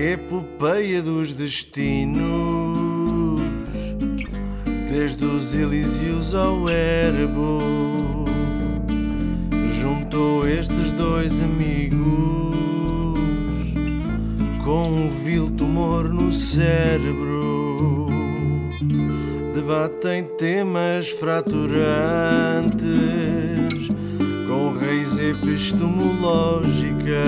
[0.00, 2.22] Epopeia dos destinos,
[4.90, 7.60] desde os Elíseos ao Erebo,
[9.78, 12.56] juntou estes dois amigos
[14.64, 18.08] com um vil tumor no cérebro.
[19.54, 22.80] Debatem temas fraturantes
[24.48, 27.20] com raiz epistemológica,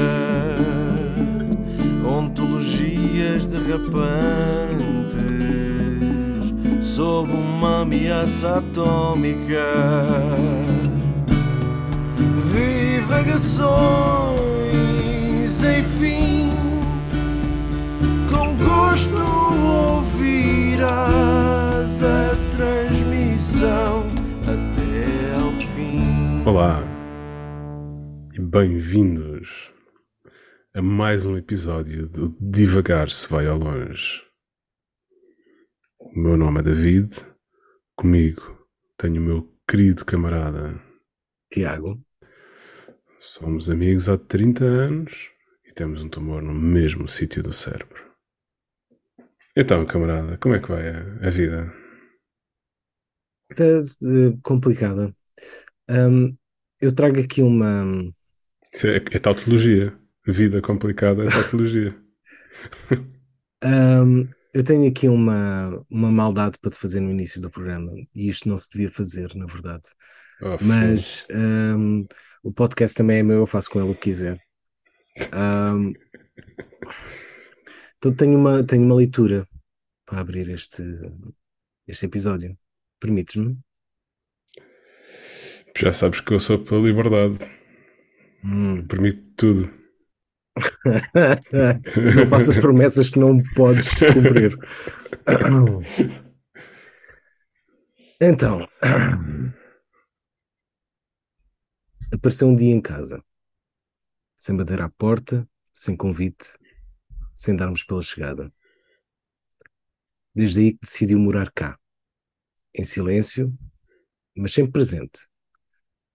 [2.32, 4.82] ontologias derrapantes
[6.80, 9.66] sob uma ameaça atômica.
[12.52, 13.72] Divagações,
[15.64, 16.50] enfim,
[18.30, 19.16] com gosto
[19.98, 20.90] ouvirás
[22.02, 24.04] a transmissão
[24.42, 26.42] até ao fim.
[26.46, 26.82] Olá
[28.34, 29.31] e bem-vindos
[30.74, 34.22] a mais um episódio do Divagar se vai ao longe.
[35.98, 37.14] O meu nome é David,
[37.94, 40.80] comigo tenho o meu querido camarada.
[41.52, 42.00] Tiago,
[43.18, 45.30] Somos amigos há 30 anos
[45.66, 48.10] e temos um tumor no mesmo sítio do cérebro.
[49.54, 51.70] Então, camarada, como é que vai a, a vida?
[53.50, 55.14] está eh, complicada.
[55.88, 56.34] Ahm,
[56.80, 57.84] eu trago aqui uma.
[58.72, 60.01] Isso é, é tautologia.
[60.26, 61.96] Vida complicada é tautologia.
[63.62, 68.28] ahm, eu tenho aqui uma, uma maldade para te fazer no início do programa e
[68.28, 69.88] isto não se devia fazer, na verdade.
[70.40, 72.00] Oh, Mas ahm,
[72.42, 74.38] o podcast também é meu, eu faço com ele o que quiser.
[75.32, 75.92] Ahm,
[77.98, 79.44] então tenho uma, tenho uma leitura
[80.06, 80.82] para abrir este,
[81.88, 82.56] este episódio.
[83.00, 83.58] Permites-me?
[85.76, 87.38] Já sabes que eu sou pela liberdade.
[88.44, 88.86] Hum.
[88.86, 89.81] Permite tudo.
[92.16, 94.56] não faças promessas que não podes cumprir.
[98.24, 98.68] Então,
[102.14, 103.20] apareceu um dia em casa,
[104.36, 105.44] sem bater à porta,
[105.74, 106.56] sem convite,
[107.34, 108.54] sem darmos pela chegada.
[110.32, 111.76] Desde aí que decidiu morar cá,
[112.72, 113.52] em silêncio,
[114.36, 115.26] mas sempre presente,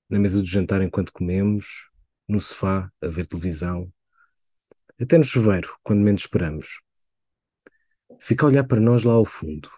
[0.09, 1.91] na mesa do jantar enquanto comemos,
[2.25, 3.91] no sofá a ver televisão,
[5.03, 6.81] até no chuveiro, quando menos esperamos.
[8.19, 9.69] Fica a olhar para nós lá ao fundo,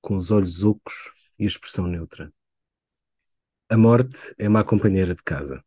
[0.00, 2.32] com os olhos ocos e a expressão neutra.
[3.68, 5.64] A morte é má companheira de casa.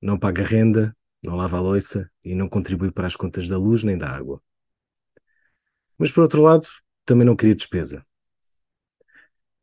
[0.00, 3.82] Não paga renda, não lava a louça e não contribui para as contas da luz
[3.82, 4.40] nem da água.
[5.98, 6.68] Mas por outro lado,
[7.04, 8.02] também não cria despesa.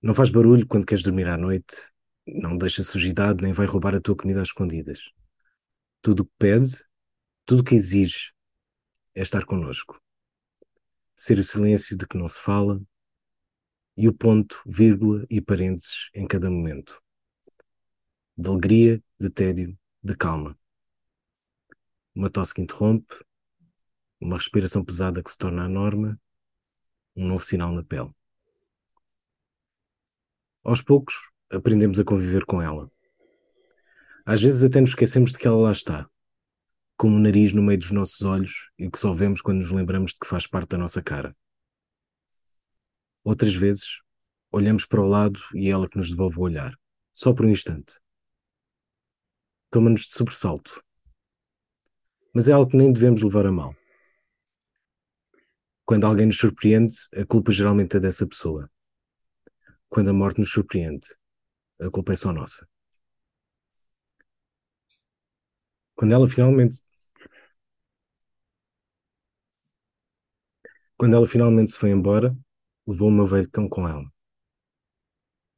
[0.01, 1.91] Não faz barulho quando queres dormir à noite,
[2.27, 5.11] não deixa sujidade nem vai roubar a tua comida às escondidas.
[6.01, 6.90] Tudo o que pede
[7.45, 8.33] tudo o que exige
[9.15, 10.01] é estar connosco.
[11.15, 12.81] Ser o silêncio de que não se fala
[13.97, 17.01] e o ponto, vírgula e parênteses em cada momento.
[18.37, 20.57] De alegria, de tédio, de calma.
[22.15, 23.13] Uma tosse que interrompe,
[24.19, 26.19] uma respiração pesada que se torna a norma,
[27.15, 28.13] um novo sinal na pele.
[30.63, 31.15] Aos poucos,
[31.51, 32.89] aprendemos a conviver com ela.
[34.25, 36.09] Às vezes até nos esquecemos de que ela lá está,
[37.01, 40.13] como o nariz no meio dos nossos olhos e que só vemos quando nos lembramos
[40.13, 41.35] de que faz parte da nossa cara.
[43.23, 44.03] Outras vezes,
[44.51, 46.77] olhamos para o lado e é ela que nos devolve o olhar,
[47.11, 47.99] só por um instante.
[49.71, 50.79] Toma-nos de sobressalto.
[52.35, 53.75] Mas é algo que nem devemos levar a mal.
[55.83, 58.69] Quando alguém nos surpreende, a culpa geralmente é dessa pessoa.
[59.89, 61.07] Quando a morte nos surpreende,
[61.79, 62.69] a culpa é só nossa.
[65.95, 66.90] Quando ela finalmente
[71.01, 72.37] Quando ela finalmente se foi embora,
[72.85, 74.07] levou o meu velho cão com ela.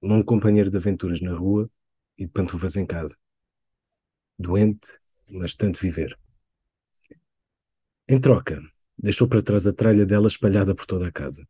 [0.02, 1.70] Um longo companheiro de aventuras na rua
[2.18, 3.18] e de pantufas em casa.
[4.40, 4.88] Doente,
[5.30, 6.18] mas tanto viver.
[8.08, 8.58] Em troca,
[8.98, 11.46] deixou para trás a tralha dela espalhada por toda a casa.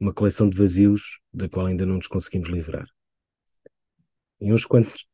[0.00, 2.88] Uma coleção de vazios da qual ainda não nos conseguimos livrar.
[4.40, 5.06] E uns quantos,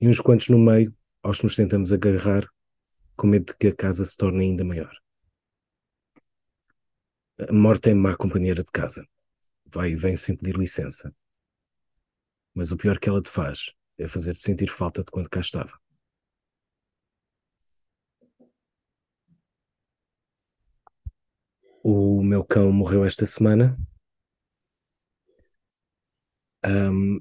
[0.00, 0.90] e uns quantos no meio
[1.22, 2.48] aos que nos tentamos agarrar
[3.14, 4.98] com medo de que a casa se torne ainda maior.
[7.40, 9.06] A morte é má companheira de casa.
[9.64, 11.14] Vai e vem sem pedir licença.
[12.52, 15.78] Mas o pior que ela te faz é fazer-te sentir falta de quando cá estava.
[21.84, 23.72] O meu cão morreu esta semana.
[26.64, 27.20] Ahm,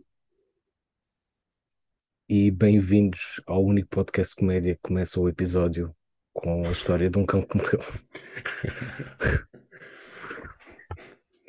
[2.27, 5.95] e bem-vindos ao único podcast comédia que começa o episódio
[6.33, 7.79] com a história de um cão que morreu.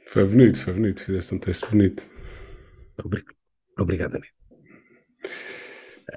[0.08, 1.05] Foi bonito, foi bonito.
[1.05, 2.02] Fizeste um texto bonito.
[3.05, 3.25] Obri-
[3.78, 4.32] Obrigado, amigo.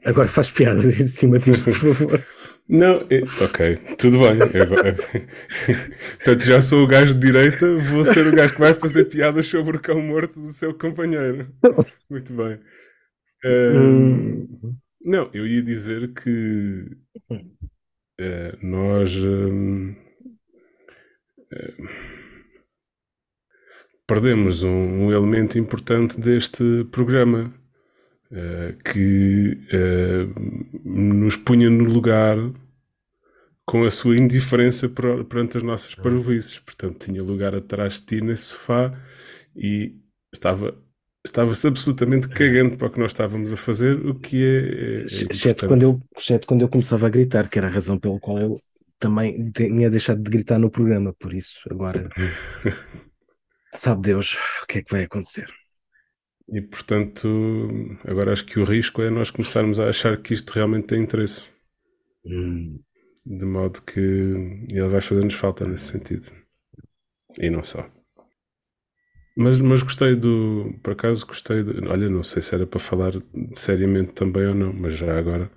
[0.05, 2.25] Agora faz piadas em cima disto, por favor.
[2.69, 4.39] Não, é- ok, tudo bem.
[4.53, 4.95] Eu agora-
[6.15, 9.45] Portanto, já sou o gajo de direita, vou ser o gajo que vai fazer piadas
[9.45, 11.53] sobre o cão morto do seu companheiro.
[12.09, 12.59] Muito bem.
[13.43, 14.47] Ahm,
[15.03, 16.85] não, eu ia dizer que
[18.19, 19.95] eh, nós hum,
[21.51, 21.73] eh,
[24.13, 24.69] perdemos um,
[25.05, 27.53] um elemento importante deste programa
[28.31, 30.27] eh, que eh,
[30.83, 32.37] nos punha no lugar
[33.65, 36.59] com a sua indiferença per- perante as nossas parvoices.
[36.59, 38.91] Portanto, tinha lugar atrás de ti nesse sofá
[39.55, 39.95] e
[40.33, 40.75] estava.
[41.23, 45.03] Estava-se absolutamente cagante para o que nós estávamos a fazer, o que é, é, é
[45.03, 45.67] Exceto importante.
[45.67, 48.59] quando, eu, exceto quando eu começava a gritar, que era a razão pela qual eu
[48.97, 51.13] também tinha deixado de gritar no programa.
[51.19, 52.09] Por isso, agora,
[53.73, 55.47] sabe Deus o que é que vai acontecer.
[56.47, 57.27] E portanto,
[58.07, 61.51] agora acho que o risco é nós começarmos a achar que isto realmente tem interesse.
[62.25, 62.83] Hum,
[63.25, 66.31] De modo que ele vai fazer-nos falta nesse sentido.
[67.39, 67.81] E não só.
[69.37, 70.73] Mas, mas gostei do.
[70.83, 71.63] Por acaso gostei.
[71.63, 73.13] De, olha, não sei se era para falar
[73.53, 75.49] seriamente também ou não, mas já agora.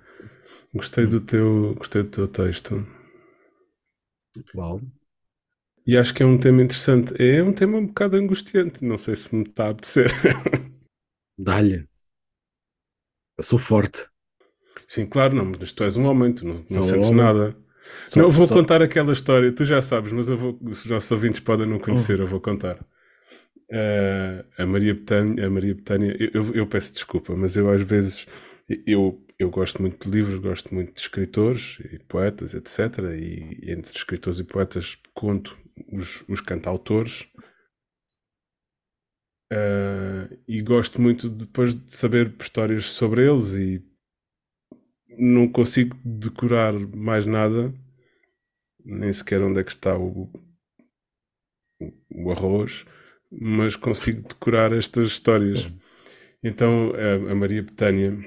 [0.73, 2.85] Gostei do teu, gostei do teu texto.
[4.53, 4.81] uau.
[5.87, 7.13] E acho que é um tema interessante.
[7.21, 8.83] É um tema um bocado angustiante.
[8.83, 10.09] Não sei se me está a apetecer.
[11.37, 11.83] Dá-lhe.
[13.37, 14.07] Eu sou forte.
[14.87, 17.23] Sim, claro, não, mas tu és um homem, tu não, não Sou sentes homem.
[17.23, 17.57] nada.
[18.05, 21.11] Só- não, vou só- contar aquela história, tu já sabes, mas eu vou, os nossos
[21.11, 22.83] ouvintes podem não conhecer, eu vou contar.
[23.71, 27.81] Eh, a Maria Betânia, a Maria Betânia eu, eu- eu peço desculpa, mas eu às
[27.81, 28.27] vezes
[28.85, 33.13] eu, eu gosto muito de livros, gosto muito de escritores e poetas, etc.
[33.15, 35.57] E, entre escritores e poetas conto
[35.91, 37.27] os, os cantautores.
[39.51, 43.83] Eh, e gosto muito de- depois de saber histórias sobre eles e
[45.17, 47.73] não consigo decorar mais nada,
[48.85, 50.29] nem sequer onde é que está o,
[52.13, 52.85] o arroz,
[53.31, 55.69] mas consigo decorar estas histórias.
[56.43, 58.17] Então a, a Maria Betânia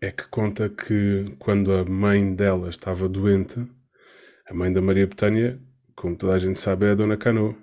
[0.00, 3.66] é que conta que quando a mãe dela estava doente,
[4.48, 5.60] a mãe da Maria Betânia,
[5.94, 7.56] como toda a gente sabe, é a Dona Cano.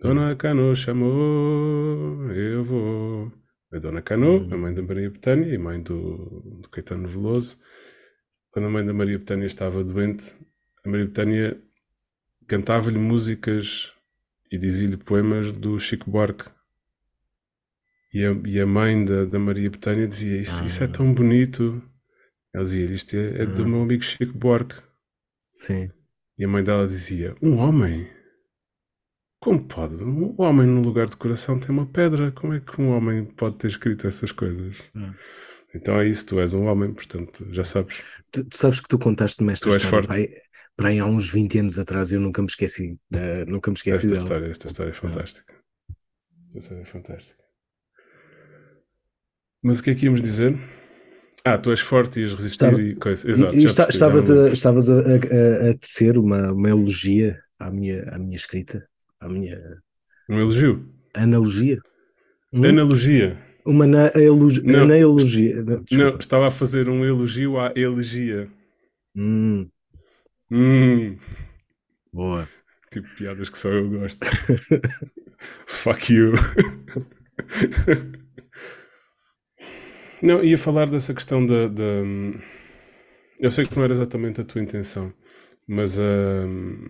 [0.00, 3.32] Dona Cano chamou, eu vou.
[3.72, 7.56] A Dona Cano, a mãe da Maria Betânia e mãe do, do Caetano Veloso.
[8.50, 10.34] Quando a mãe da Maria Betânia estava doente,
[10.84, 11.62] a Maria Betânia
[12.48, 13.92] cantava-lhe músicas
[14.50, 16.50] e dizia-lhe poemas do Chico Buarque.
[18.12, 21.82] E a, e a mãe da, da Maria Betânia dizia: Isso, isso é tão bonito.
[22.54, 24.76] Ela dizia: Isto é, é do meu amigo Chico Buarque.
[25.54, 25.90] Sim.
[26.38, 28.08] E a mãe dela dizia: Um homem?
[29.38, 29.94] Como pode?
[30.04, 32.30] Um homem no lugar de coração tem uma pedra.
[32.32, 34.82] Como é que um homem pode ter escrito essas coisas?
[34.94, 35.14] Hum.
[35.74, 38.02] Então é isso, tu és um homem, portanto, já sabes.
[38.32, 40.12] Tu, tu sabes que tu contaste-me esta Tu és história forte.
[40.12, 40.28] aí,
[40.76, 42.98] para aí há uns 20 anos atrás e eu nunca me esqueci.
[43.14, 44.18] eh, nunca me esqueci Esta dela.
[44.18, 45.54] história, esta história é fantástica.
[46.46, 47.44] Esta história é fantástica.
[49.62, 50.56] Mas o que é que íamos dizer?
[51.44, 53.26] Ah, tu és forte e ias resistir Estava- e coisa.
[53.26, 57.38] E- Exato, e percebi, já estavas, a, estavas a, a- a- tecer uma, uma elogia
[57.58, 58.86] à minha, à minha escrita,
[59.20, 59.58] à minha
[60.28, 60.86] Um elogio.
[61.14, 61.78] analogia.
[62.52, 62.64] Hum?
[62.64, 63.38] Analogia.
[63.64, 64.82] Uma na, elogi, Não.
[64.84, 65.62] analogia.
[65.92, 68.48] Não, estava a fazer um elogio à elegia.
[69.14, 69.68] Hum,
[70.50, 71.16] Hum,
[72.12, 72.46] boa.
[72.90, 74.18] tipo piadas que só eu gosto.
[75.66, 76.32] Fuck you.
[80.22, 82.02] Não, ia falar dessa questão da, da-
[83.38, 85.12] Eu sei que não era exatamente a tua intenção,
[85.66, 86.88] mas hum,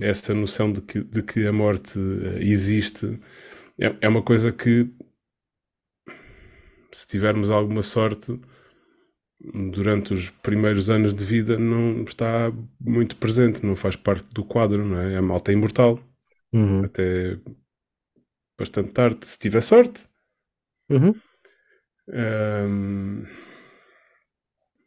[0.00, 3.18] essa noção de que, de que a morte eh, existe
[3.80, 4.90] é, é uma coisa que,
[6.92, 8.38] se tivermos alguma sorte,
[9.72, 14.84] durante os primeiros anos de vida não está muito presente, não faz parte do quadro,
[14.84, 15.16] não é?
[15.16, 15.98] A malta é imortal
[16.52, 16.84] Uhum.
[16.84, 17.38] até
[18.56, 20.08] bastante tarde, se tiver sorte.
[20.88, 21.20] Uhum.
[22.12, 23.24] Ahm,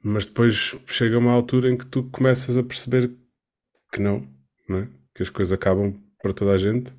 [0.04, 3.12] mas depois chega uma altura em que tu começas a perceber
[3.94, 4.28] que não,
[4.70, 4.90] não é?
[5.16, 6.94] que as coisas acabam para toda a gente.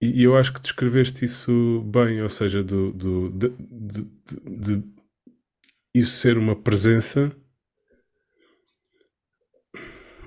[0.00, 4.78] E, e eu acho que descreveste isso bem, ou seja, do, do, de, de- de-
[4.78, 4.84] de
[5.94, 7.30] isso ser uma presença,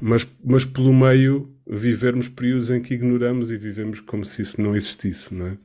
[0.01, 4.75] mas, mas pelo meio vivermos períodos em que ignoramos e vivemos como se isso não
[4.75, 5.57] existisse, não é?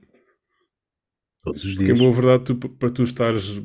[1.47, 1.99] Todos os Porque, em dias.
[1.99, 3.61] boa verdade, tu, para tu estares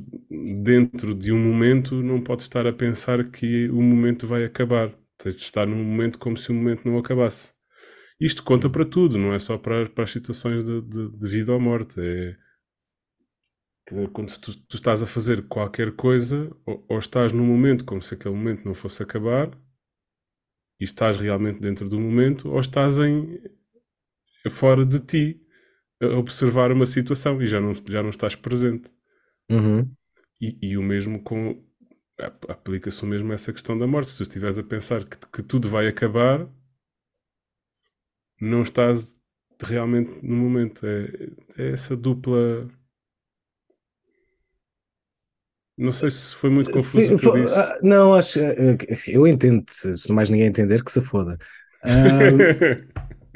[0.63, 4.93] dentro de um momento, não podes estar a pensar que o momento vai acabar.
[5.17, 7.53] Tens de estar num momento como se o momento não acabasse.
[8.19, 11.53] Isto conta para tudo, não é só para, para as situações de, de, de vida
[11.53, 11.99] ou morte.
[12.01, 12.35] É,
[13.85, 17.85] quer dizer, quando tu, tu estás a fazer qualquer coisa, ou, ou estás num momento
[17.85, 19.51] como se aquele momento não fosse acabar,
[20.79, 23.39] e estás realmente dentro do momento, ou estás em,
[24.49, 25.41] fora de ti
[26.01, 28.91] a observar uma situação e já não, já não estás presente.
[29.49, 29.95] Uhum.
[30.41, 31.63] E, e o mesmo com.
[32.19, 34.11] ap- Aplica-se o mesmo a essa questão da morte.
[34.11, 36.47] Se tu estiveres a pensar que, que tudo vai acabar,
[38.39, 39.19] não estás
[39.63, 40.85] realmente no momento.
[40.85, 41.05] É,
[41.57, 42.67] é essa dupla.
[45.77, 47.73] Não sei se foi muito confuso Sim, o que eu fo- disse.
[47.73, 48.39] ah, não, acho.
[48.39, 48.77] eh,
[49.07, 51.37] Eu entendo, se mais ninguém entender, que se foda.
[51.83, 52.31] Ah,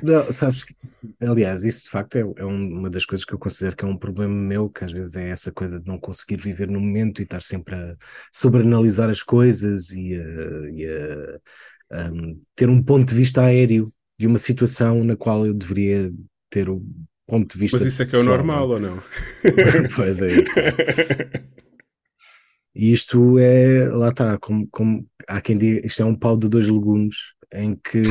[0.02, 0.76] Não, sabes que,
[1.22, 3.88] aliás, isso de facto é, é um- uma das coisas que eu considero que é
[3.88, 7.20] um problema meu, que às vezes é essa coisa de não conseguir viver no momento
[7.20, 7.96] e estar sempre a
[8.32, 11.40] sobreanalisar as coisas e, a, e
[11.92, 16.12] a, um, ter um ponto de vista aéreo de uma situação na qual eu deveria
[16.50, 16.82] ter o
[17.28, 19.04] ponto de vista Mas isso é que é o normal, não ou não?
[19.44, 19.88] é?
[19.96, 20.46] Pois é.
[22.74, 26.50] E isto é, lá está, como, como há quem diga, isto é um pau de
[26.50, 28.02] dois legumes, em que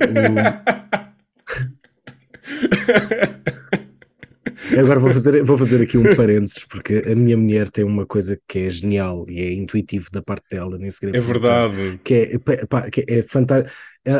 [0.00, 0.54] o,
[4.78, 8.38] Agora vou fazer, vou fazer aqui um parênteses, porque a minha mulher tem uma coisa
[8.48, 12.00] que é genial e é intuitivo da parte dela, nem sequer É verdade.
[12.04, 13.70] Que é, pá, que é fantástico.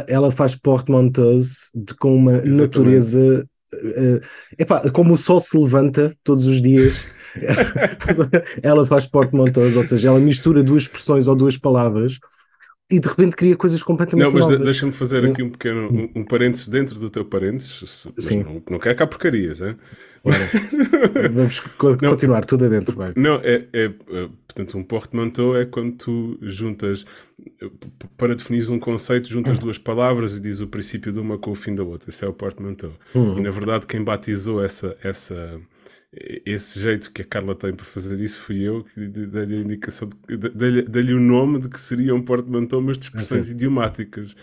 [0.09, 2.61] Ela faz portmanteaus de- com uma Exatamente.
[2.61, 3.47] natureza.
[3.97, 4.21] eh,
[4.59, 7.07] epá, como o sol se levanta todos os dias,
[8.63, 12.19] ela faz portmanteaus, ou seja, ela mistura duas expressões ou duas palavras
[12.91, 14.67] e de repente cria coisas completamente Não, mas de- novas.
[14.67, 18.07] deixa-me fazer aqui um pequeno um, um parênteses dentro do teu parênteses.
[18.19, 18.43] Sim.
[18.45, 19.75] Não, não quero cá porcarias, é?
[20.23, 20.37] Ora,
[21.33, 23.13] vamos co- continuar tudo adentro, vai.
[23.17, 27.05] Não, é, é, é, portanto, um portmanteau é quando tu juntas,
[28.17, 31.55] para definir um conceito, juntas duas palavras e diz o princípio de uma com o
[31.55, 32.11] fim da outra.
[32.11, 32.93] Esse é o portmanteau.
[33.15, 33.39] Hum.
[33.39, 35.59] E na verdade, quem batizou essa, essa,
[36.47, 39.61] esse jeito que a Carla tem para fazer isso fui eu que de- dei-lhe a
[39.61, 43.51] indicação, de- de- dei-lhe o nome de que seria um portmanteau, mas de expressões sim.
[43.51, 44.37] idiomáticas.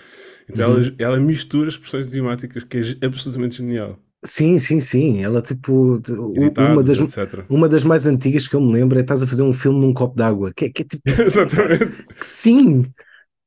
[0.50, 4.00] Então ela, ela mistura expressões idiomáticas, que é absolutamente genial.
[4.24, 5.24] Sim, sim, sim.
[5.24, 6.00] Ela, tipo,
[6.38, 7.50] uma das, etc.
[7.50, 9.94] uma das mais antigas que eu me lembro é estás a fazer um filme num
[9.94, 10.54] copo d'água.
[10.54, 12.08] Que, é- que é tipo, Exatamente.
[12.20, 12.94] que sim!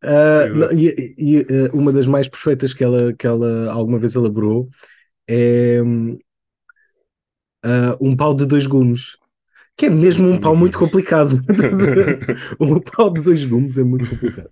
[0.02, 3.98] Ah, Sim, não, e e, ah, uma das mais perfeitas que ela, que ela alguma
[3.98, 4.70] vez elaborou
[5.28, 5.80] é
[7.64, 9.16] ah, um pau de dois gumes.
[9.76, 11.30] Que é mesmo um pau muito complicado.
[12.60, 14.50] Um pau de dois gumes é muito complicado.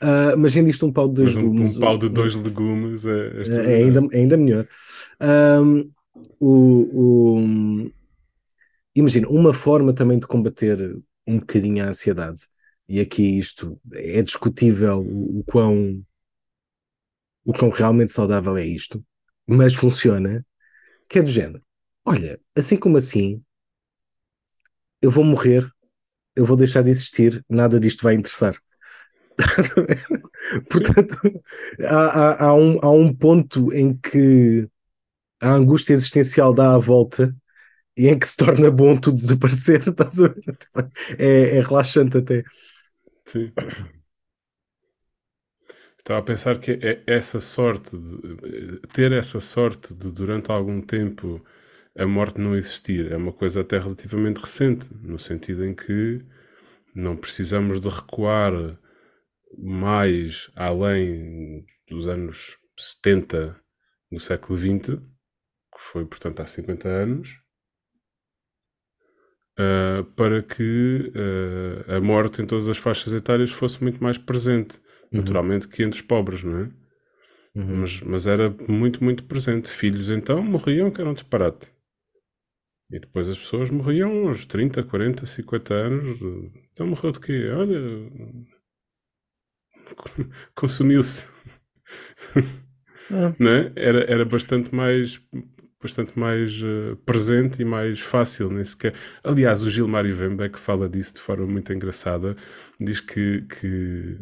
[0.00, 1.70] Ah, mas ainda isto um pau de dois Mas um, gumes.
[1.70, 4.66] um pau de dois legumes é, é É, ainda, é ainda melhor.
[5.20, 5.90] Ahm,
[6.40, 7.92] o, o-
[8.94, 12.42] imagina, uma forma também de combater um bocadinho a ansiedade,
[12.88, 16.02] e aqui isto é discutível o, o quão,
[17.44, 19.04] o quão realmente saudável é isto,
[19.46, 20.44] mas funciona,
[21.08, 21.62] que é do género.
[22.04, 23.42] Olha, assim como assim,
[25.02, 25.70] eu vou morrer,
[26.36, 28.56] eu vou deixar de existir, nada disto vai interessar.
[30.70, 31.18] Portanto,
[31.82, 34.68] há, há, há um, há um ponto em que
[35.40, 37.34] a angústia existencial dá a volta
[37.96, 39.82] e em que se torna bom tu desaparecer.
[39.88, 40.58] estás a ver?
[41.18, 42.44] É, é relaxante até.
[43.24, 43.52] Sim.
[45.96, 51.44] Estava a pensar que é essa sorte, de, ter essa sorte de durante algum tempo
[52.00, 56.24] a morte não existir é uma coisa até relativamente recente, no sentido em que
[56.94, 58.52] não precisamos de recuar
[59.58, 63.60] mais além dos anos 70
[64.10, 67.28] do século XX, que foi, portanto, há 50 anos,
[69.58, 74.80] uh, para que uh, a morte em todas as faixas etárias fosse muito mais presente.
[75.12, 75.20] Uhum.
[75.20, 76.70] Naturalmente que entre os pobres, não é?
[77.54, 77.76] Uhum.
[77.76, 79.68] Mas, mas era muito, muito presente.
[79.68, 81.70] Filhos então morriam, que era um disparate.
[82.90, 86.20] E depois as pessoas morriam aos 30, 40, 50 anos.
[86.72, 87.48] Então morreu de quê?
[87.54, 87.78] Olha,
[90.54, 91.30] consumiu-se.
[93.12, 93.34] Ah.
[93.38, 93.72] Não é?
[93.74, 95.20] era, era bastante mais
[95.82, 98.94] bastante mais uh, presente e mais fácil, nem sequer.
[99.24, 102.36] Aliás, o Gilmário Vembeck fala disso de forma muito engraçada.
[102.78, 104.18] Diz que, que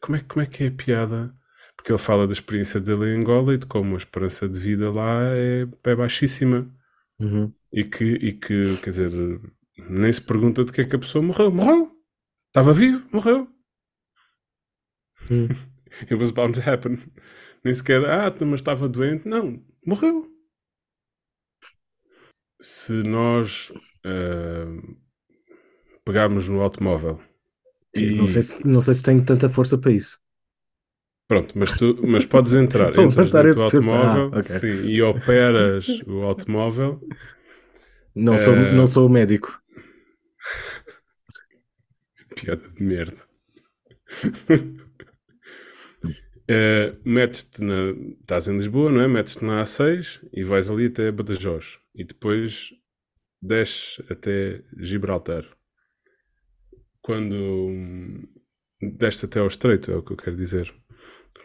[0.00, 1.34] como, é, como é que é a piada?
[1.76, 4.90] Porque ele fala da experiência dele em Angola e de como a esperança de vida
[4.90, 6.70] lá é, é baixíssima.
[7.20, 7.52] Uhum.
[7.72, 9.10] E que, e que, quer dizer,
[9.90, 11.50] nem se pergunta de que é que a pessoa morreu.
[11.50, 11.92] Morreu!
[12.48, 13.48] Estava vivo, morreu.
[15.30, 15.48] Uhum.
[16.02, 16.96] It was bound to happen.
[17.64, 19.28] Nem sequer, ah, mas estava doente.
[19.28, 20.30] Não, morreu.
[22.60, 24.96] se nós uh,
[26.04, 27.20] pegarmos no automóvel
[27.94, 28.16] e...
[28.16, 30.20] Não, sei se, não sei se tenho tanta força para isso.
[31.30, 34.58] Pronto, mas, tu, mas podes entrar, entras no automóvel ah, okay.
[34.58, 37.00] sim, e operas o automóvel.
[38.12, 38.72] Não, sou, uh...
[38.72, 39.62] não sou médico.
[42.34, 43.22] Piada de merda.
[46.50, 47.92] uh, metes-te na.
[48.22, 49.06] Estás em Lisboa, não é?
[49.06, 51.78] Metes-te na A6 e vais ali até Badajoz.
[51.94, 52.70] E depois
[53.40, 55.44] desces até Gibraltar.
[57.00, 58.26] Quando
[58.82, 60.74] desces até ao Estreito, é o que eu quero dizer.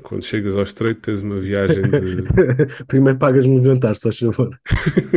[0.04, 2.24] Quando chegas ao Estreito, tens uma viagem de.
[2.88, 4.60] Primeiro pagas-me um jantar, se faz favor.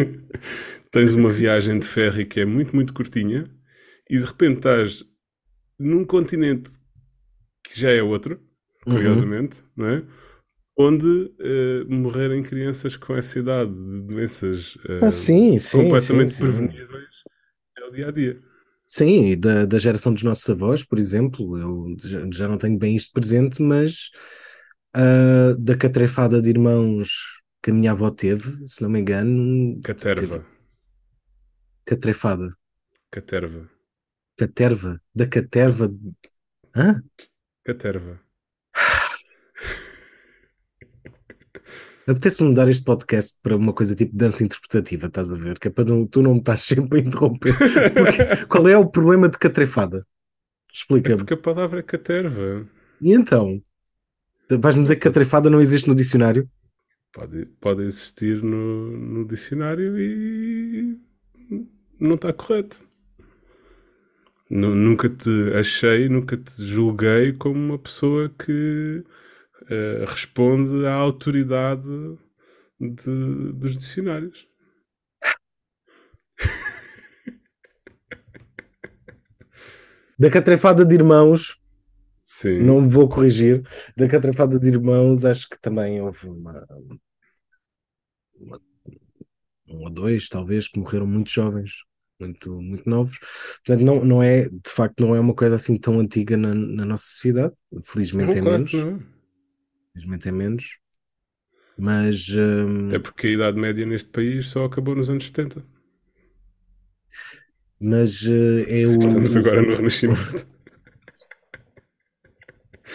[0.91, 3.51] tens uma viagem de ferry que é muito, muito curtinha
[4.09, 5.05] e de repente estás
[5.79, 6.71] num continente
[7.65, 8.41] que já é outro,
[8.87, 8.95] uhum.
[8.95, 9.67] curiosamente, uhum.
[9.77, 10.03] não é?
[10.81, 16.43] Onde uh, morrerem crianças com essa idade de doenças uh, ah, sim, sim, completamente sim,
[16.43, 17.25] preveníveis
[17.77, 18.39] é o dia a dia.
[18.87, 21.97] Sim, da, da geração dos nossos avós, por exemplo, eu
[22.33, 24.11] já não tenho bem isto presente, mas
[24.97, 29.81] uh, da catrefada de irmãos que a minha avó teve, se não me engano.
[29.83, 30.45] Caterva.
[31.85, 32.55] Catrefada.
[33.11, 33.69] Caterva.
[34.37, 35.01] Caterva.
[35.15, 35.91] Da caterva.
[36.75, 37.03] Hã?
[37.65, 38.21] Caterva.
[42.07, 45.59] Apetece-me mudar este podcast para uma coisa tipo dança interpretativa, estás a ver?
[45.59, 47.55] Que é para não, tu não me estás sempre a interromper.
[47.59, 50.07] Porque, qual é o problema de catrefada?
[50.73, 51.15] Explica-me.
[51.15, 52.67] É porque a palavra é caterva.
[53.01, 53.63] E então?
[54.51, 56.49] Vais-me dizer que catrefada não existe no dicionário?
[57.13, 60.99] Pode, pode existir no, no dicionário e
[62.01, 62.87] não está correto.
[64.51, 69.05] Nunca te achei, nunca te julguei como uma pessoa que
[69.65, 71.83] uh, responde à autoridade
[72.81, 74.49] de, dos dicionários.
[80.19, 81.58] Da catrefada de irmãos,
[82.41, 82.63] Sim.
[82.63, 83.63] não me vou corrigir.
[83.97, 86.67] Da catrefada de irmãos, acho que também houve uma,
[88.35, 88.61] uma
[89.67, 93.19] um ou dois, talvez, que morreram muito jovens muito, muito novos.
[93.65, 96.85] Portanto, não, não é, de facto, não é uma coisa assim tão antiga na, na
[96.85, 97.55] nossa sociedade.
[97.85, 98.73] Felizmente não, é claro, menos.
[98.73, 99.03] Não.
[99.93, 100.79] Felizmente é menos.
[101.79, 102.29] Mas.
[102.31, 105.65] Hum, Até porque a Idade Média neste país só acabou nos anos 70.
[107.81, 108.99] Mas uh, é o.
[108.99, 110.58] Estamos agora no Renascimento.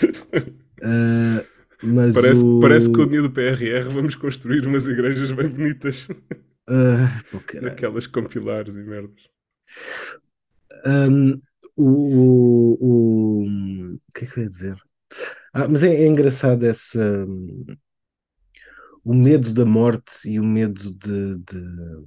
[0.02, 1.46] Uh,
[1.84, 2.60] mas parece, o...
[2.60, 6.08] parece que com o dinheiro do PRR vamos construir umas igrejas bem bonitas.
[6.66, 9.28] Uh, Naquelas com pilares e merdas.
[10.86, 11.34] Um,
[11.76, 13.44] o, o, o,
[13.96, 14.78] o, que é que eu ia dizer?
[15.54, 17.66] Ah, mas é, é engraçado esse um,
[19.04, 22.06] o medo da morte e o medo de, de,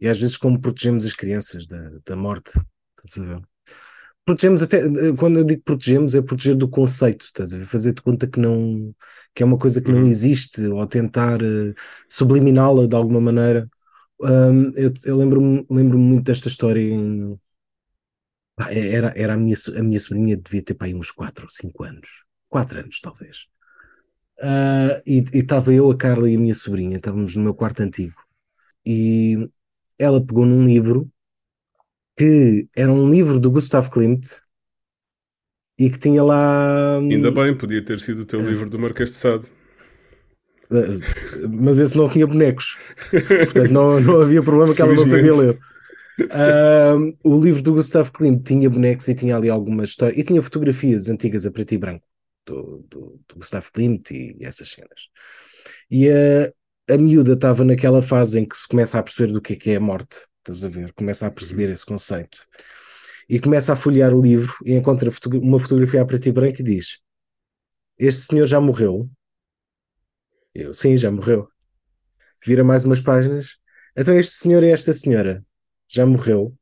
[0.00, 2.52] e às vezes como protegemos as crianças da, da morte,
[3.04, 3.48] estás a ver?
[4.28, 4.82] Protegemos até,
[5.16, 7.64] quando eu digo protegemos, é proteger do conceito, estás a ver?
[7.64, 8.94] Fazer-te conta que não,
[9.34, 10.06] que é uma coisa que não uhum.
[10.06, 11.74] existe, ou tentar uh,
[12.10, 13.66] subliminá-la de alguma maneira.
[14.20, 17.40] Um, eu, eu lembro-me lembro muito desta história em,
[18.68, 21.84] era, era a minha, a minha sobrinha devia ter para aí uns 4 ou 5
[21.84, 22.26] anos.
[22.50, 23.46] 4 anos, talvez.
[24.40, 28.20] Uh, e estava eu, a Carla e a minha sobrinha, estávamos no meu quarto antigo.
[28.84, 29.48] E
[29.98, 31.10] ela pegou num livro
[32.18, 34.40] que era um livro do Gustav Klimt
[35.78, 36.98] e que tinha lá.
[36.98, 39.46] Ainda bem, podia ter sido o teu uh, livro do Marquês de Sade.
[40.68, 42.76] Uh, mas esse não tinha bonecos,
[43.10, 45.58] portanto não, não havia problema que ela não sabia ler.
[46.20, 50.42] Uh, o livro do Gustavo Klimt tinha bonecos e tinha ali algumas histórias e tinha
[50.42, 52.04] fotografias antigas a preto e branco
[52.44, 55.08] do, do, do Gustavo Klimt e, e, essas cenas.
[55.88, 56.52] E a,
[56.92, 59.70] a miúda estava naquela fase em que se começa a perceber do que é que
[59.70, 60.18] é a morte,
[60.50, 60.92] estás a ver?
[60.94, 62.46] Começa a perceber esse conceito
[63.28, 66.64] e começa a folhear o livro e encontra uma fotografia a preto e branco e
[66.64, 66.98] diz:
[67.98, 69.08] Este senhor já morreu.
[70.54, 71.48] Eu, sim, já morreu.
[72.44, 73.58] Vira mais umas páginas.
[73.96, 75.44] Então, este senhor e esta senhora
[75.88, 76.56] já morreu.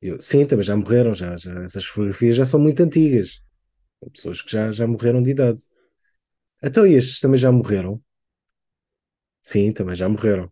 [0.00, 3.40] Eu, sim, também já morreram, já, já, essas fotografias já são muito antigas.
[4.12, 5.62] Pessoas que já, já morreram de idade.
[6.62, 8.02] Então estes também já morreram?
[9.42, 10.50] Sim, também já morreram.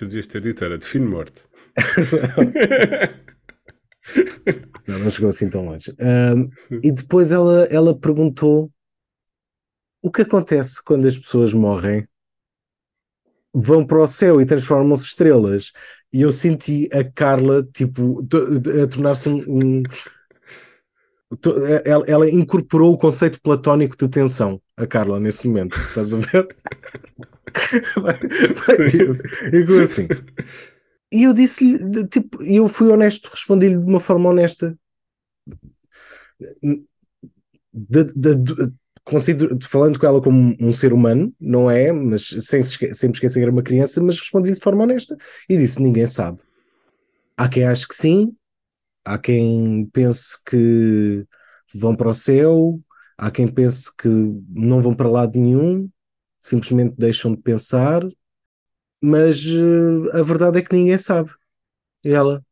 [0.00, 1.42] Tu devias ter dito, era de fim de morte.
[4.88, 5.94] não, não chegou assim tão longe.
[6.00, 6.48] Um,
[6.82, 8.72] e depois ela, ela perguntou
[10.00, 12.02] o que acontece quando as pessoas morrem,
[13.52, 15.70] vão para o céu e transformam-se estrelas
[16.10, 18.26] e eu senti a Carla tipo
[18.82, 19.82] a tornar-se um, um
[21.84, 26.56] ela, ela, incorporou o conceito platónico de tensão, a Carla, nesse momento, estás a ver?
[27.96, 28.90] vai, vai,
[29.52, 30.08] eu, assim.
[31.12, 34.78] E eu disse-lhe, tipo, eu fui honesto, respondi-lhe de uma forma honesta.
[37.72, 38.72] De, de, de,
[39.04, 41.92] considero, falando com ela como um ser humano, não é?
[41.92, 45.16] Mas sem, sem me esquecer que era uma criança, mas respondi de forma honesta
[45.48, 46.38] e disse: ninguém sabe.
[47.36, 48.34] Há quem ache que sim,
[49.04, 51.26] há quem pense que
[51.74, 52.80] vão para o céu,
[53.16, 54.08] há quem pense que
[54.48, 55.88] não vão para lado nenhum,
[56.40, 58.02] simplesmente deixam de pensar,
[59.02, 61.30] mas uh, a verdade é que ninguém sabe.
[62.04, 62.44] E ela,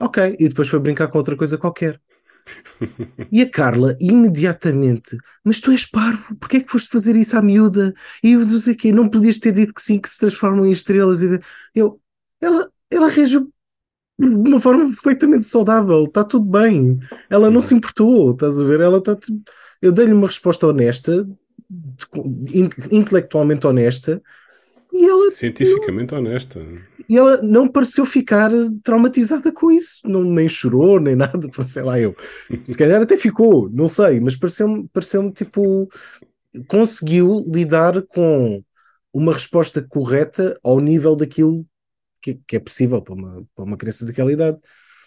[0.00, 2.00] ok, e depois foi brincar com outra coisa qualquer.
[3.32, 7.42] E a Carla, imediatamente, mas tu és parvo, porque é que foste fazer isso à
[7.42, 7.92] miúda?
[8.22, 10.64] E eu não sei o quê, não podias ter dito que sim, que se transformam
[10.66, 11.22] em estrelas.
[11.22, 11.40] E
[11.74, 12.00] eu,
[12.40, 13.52] ela, ela reagiu
[14.18, 16.98] de uma forma perfeitamente saudável, está tudo bem.
[17.28, 18.80] Ela não se importou, estás a ver?
[18.80, 19.16] Ela está.
[19.82, 21.28] Eu dei-lhe uma resposta honesta,
[22.90, 24.22] intelectualmente honesta,
[24.92, 25.30] e ela.
[25.30, 26.64] Cientificamente não, honesta.
[27.08, 28.50] E ela não pareceu ficar
[28.82, 32.14] traumatizada com isso, não, nem chorou, nem nada, sei lá eu.
[32.62, 35.88] Se calhar até ficou, não sei, mas pareceu-me pareceu tipo.
[36.68, 38.62] Conseguiu lidar com
[39.12, 41.66] uma resposta correta ao nível daquilo
[42.22, 44.58] que, que é possível para uma, para uma criança daquela idade.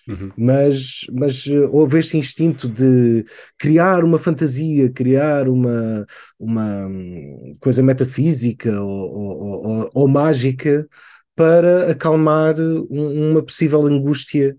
[0.10, 0.32] Uhum.
[0.36, 3.24] Mas, mas eh, houve este instinto de
[3.58, 6.06] criar uma fantasia, criar uma,
[6.39, 10.88] uma hum, coisa metafísica ou, ou, ou, ou mágica
[11.36, 12.56] para acalmar
[12.89, 14.58] uma possível angústia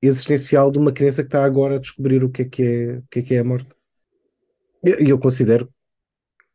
[0.00, 3.04] existencial de uma criança que está agora a descobrir o que é que é, o
[3.10, 3.74] que é, que é a morte.
[4.84, 5.66] E eu considero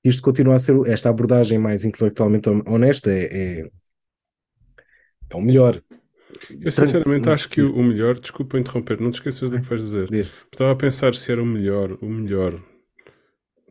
[0.01, 3.69] que isto continua a ser esta abordagem mais intelectualmente honesta é, é
[5.29, 5.81] é o melhor.
[6.61, 10.11] Eu sinceramente acho que o melhor, desculpa interromper, não te esqueças do que vais dizer.
[10.13, 12.61] Estava a pensar se era o melhor, o melhor.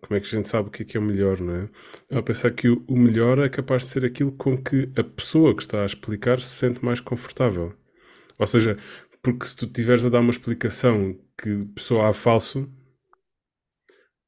[0.00, 1.68] Como é que a gente sabe o que é que é o melhor, não é?
[2.02, 5.02] Estava a pensar que o, o melhor é capaz de ser aquilo com que a
[5.02, 7.72] pessoa que está a explicar se sente mais confortável.
[8.38, 8.76] Ou seja,
[9.22, 12.70] porque se tu tiveres a dar uma explicação que pessoa há falso,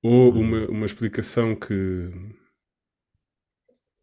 [0.03, 0.41] ou uhum.
[0.41, 2.11] uma, uma explicação que,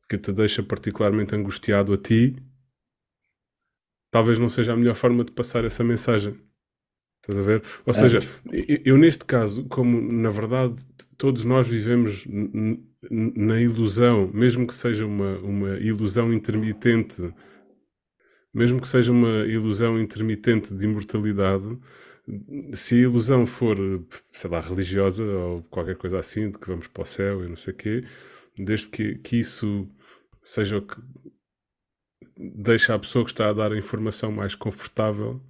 [0.10, 2.36] que te deixa particularmente angustiado a ti,
[4.13, 6.39] talvez não seja a melhor forma de passar essa mensagem.
[7.19, 7.63] Estás a ver?
[7.84, 8.19] Ou seja,
[8.52, 10.86] eu, eu neste caso, como na verdade
[11.17, 12.28] todos nós vivemos
[13.10, 17.34] na ilusão, mesmo que seja uma, uma ilusão intermitente,
[18.54, 21.80] mesmo que seja uma ilusão intermitente de imortalidade,
[22.73, 23.78] se a ilusão for,
[24.32, 27.56] sei lá, religiosa ou qualquer coisa assim, de que vamos para o céu e não
[27.56, 28.04] sei o quê,
[28.56, 29.88] desde que, que isso
[30.43, 31.02] seja o que
[32.38, 35.41] deixa a pessoa que está a dar a informação mais confortável?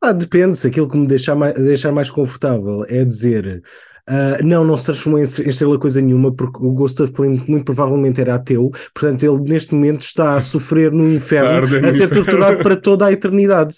[0.00, 3.62] Ah, depende, se aquilo que me deixar mais, deixar mais confortável é dizer
[4.08, 8.20] uh, não, não se transformou em estrela coisa nenhuma, porque o Gustav Klimt muito provavelmente
[8.20, 12.76] era ateu, portanto ele neste momento está a sofrer no inferno, a ser torturado para
[12.76, 13.74] toda a eternidade.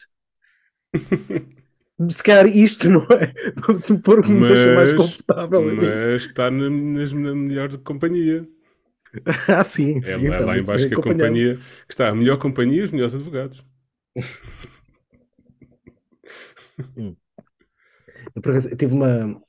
[2.09, 3.33] se calhar isto não é
[3.77, 5.63] se me for o que me deixa mais confortável.
[5.75, 8.47] Mas está na, na melhor companhia.
[9.49, 10.27] ah, sim, é, sim.
[10.27, 13.65] É lá embaixo que a companhia que está a melhor companhia e os melhores advogados.
[16.97, 17.17] hum.
[18.35, 19.41] Eu, por acaso, tive uma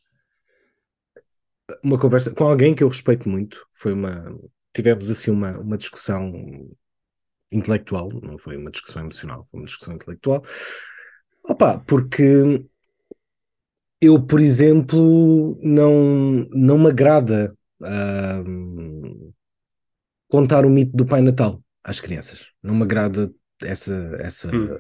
[1.84, 3.66] uma conversa com alguém que eu respeito muito.
[3.72, 4.38] Foi uma
[4.74, 6.32] tivemos assim uma, uma discussão
[7.52, 10.44] intelectual, não foi uma discussão emocional, foi uma discussão intelectual.
[11.44, 12.64] Opa, porque
[14.00, 19.34] eu, por exemplo, não, não me agrada uh,
[20.32, 22.48] contar o mito do Pai Natal às crianças.
[22.64, 23.30] Não me agrada
[23.62, 24.78] essa, essa, hum.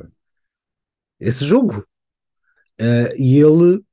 [1.19, 1.85] esse jogo.
[2.79, 3.83] Uh, e ele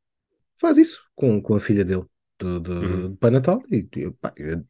[0.59, 2.05] faz isso com, com a filha dele,
[2.39, 3.11] do, do, uhum.
[3.11, 3.61] do Pai Natal.
[3.71, 3.83] E
[4.21, 4.65] pá, eu,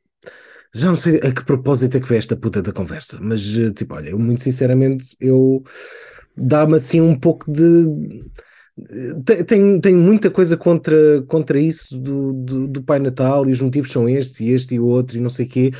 [0.74, 3.42] já não sei a que propósito é que veio esta puta da conversa, mas
[3.76, 5.62] tipo, olha, eu muito sinceramente, eu
[6.34, 8.24] dá-me assim um pouco de.
[9.46, 13.90] Tenho, tenho muita coisa contra, contra isso do, do, do Pai Natal e os motivos
[13.90, 15.70] são estes e este e o outro e não sei o quê.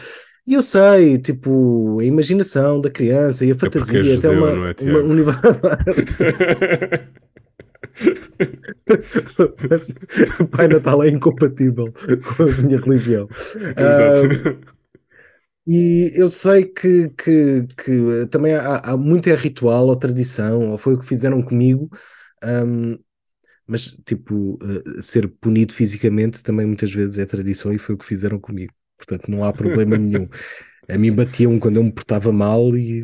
[0.49, 4.71] E eu sei, tipo, a imaginação da criança e a é fantasia, é até uma,
[4.71, 5.61] é, uma universidade.
[10.51, 13.29] Pai Natal é incompatível com a minha religião.
[13.77, 14.49] Exato.
[14.49, 14.59] Um,
[15.67, 20.79] e eu sei que, que, que também há, há, muito é ritual ou tradição, ou
[20.79, 21.91] foi o que fizeram comigo,
[22.43, 22.99] um,
[23.67, 28.07] mas tipo, uh, ser punido fisicamente também muitas vezes é tradição e foi o que
[28.07, 30.29] fizeram comigo portanto não há problema nenhum.
[30.91, 33.01] A mim batiam quando eu me portava mal e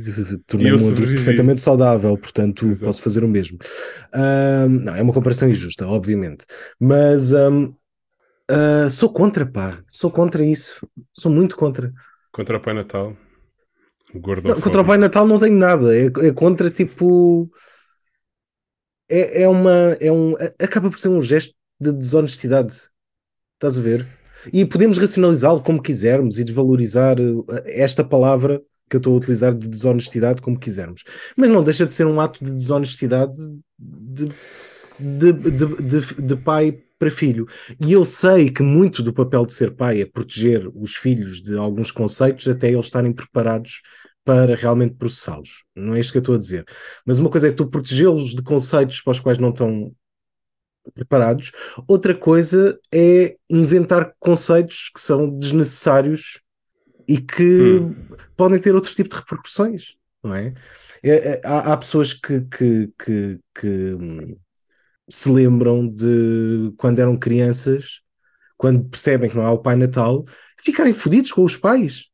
[0.46, 2.86] tornei-me um perfeitamente saudável, portanto Exato.
[2.86, 3.58] posso fazer o mesmo.
[4.14, 6.46] Um, não, é uma comparação injusta, obviamente,
[6.80, 7.74] mas um, uh,
[8.86, 11.92] ah, sou contra, pá, sou contra isso, sou muito contra.
[12.32, 13.14] Contra o Pai Natal.
[14.14, 14.62] Gordofóbico.
[14.62, 15.96] contra o Pai Natal não tenho nada.
[15.96, 17.50] É, é contra tipo.
[19.10, 19.96] É, é uma.
[20.00, 22.88] É um, acaba por ser um gesto de desonestidade.
[23.54, 24.06] Estás a ver?
[24.52, 29.54] E podemos racionalizá-lo como quisermos e desvalorizar eh, esta palavra que eu estou a utilizar
[29.54, 31.02] de desonestidade como quisermos.
[31.36, 33.36] Mas não deixa de ser um ato de desonestidade
[33.78, 34.28] de,
[34.98, 37.46] de, de, de, pai para filho.
[37.80, 41.56] E eu sei que muito do papel de ser pai é proteger os filhos de
[41.56, 43.80] alguns conceitos até eles estarem preparados
[44.24, 45.64] para realmente processá-los.
[45.76, 46.64] Não é isto que eu estou a dizer.
[47.04, 49.92] Mas uma coisa é tu protegê-los de conceitos para os quais não estão
[50.92, 51.52] preparados,
[51.86, 56.40] outra coisa é inventar conceitos que são desnecessários
[57.08, 57.94] e que hum.
[58.36, 60.54] podem ter outro tipo de repercussões, não é?
[61.02, 64.36] é, é há, há, pessoas que, que, que, que hum,
[65.08, 68.00] se lembram de quando eram crianças,
[68.56, 70.24] quando percebem que não há o Pai Natal,
[70.58, 72.06] ficarem fodidos com os pais.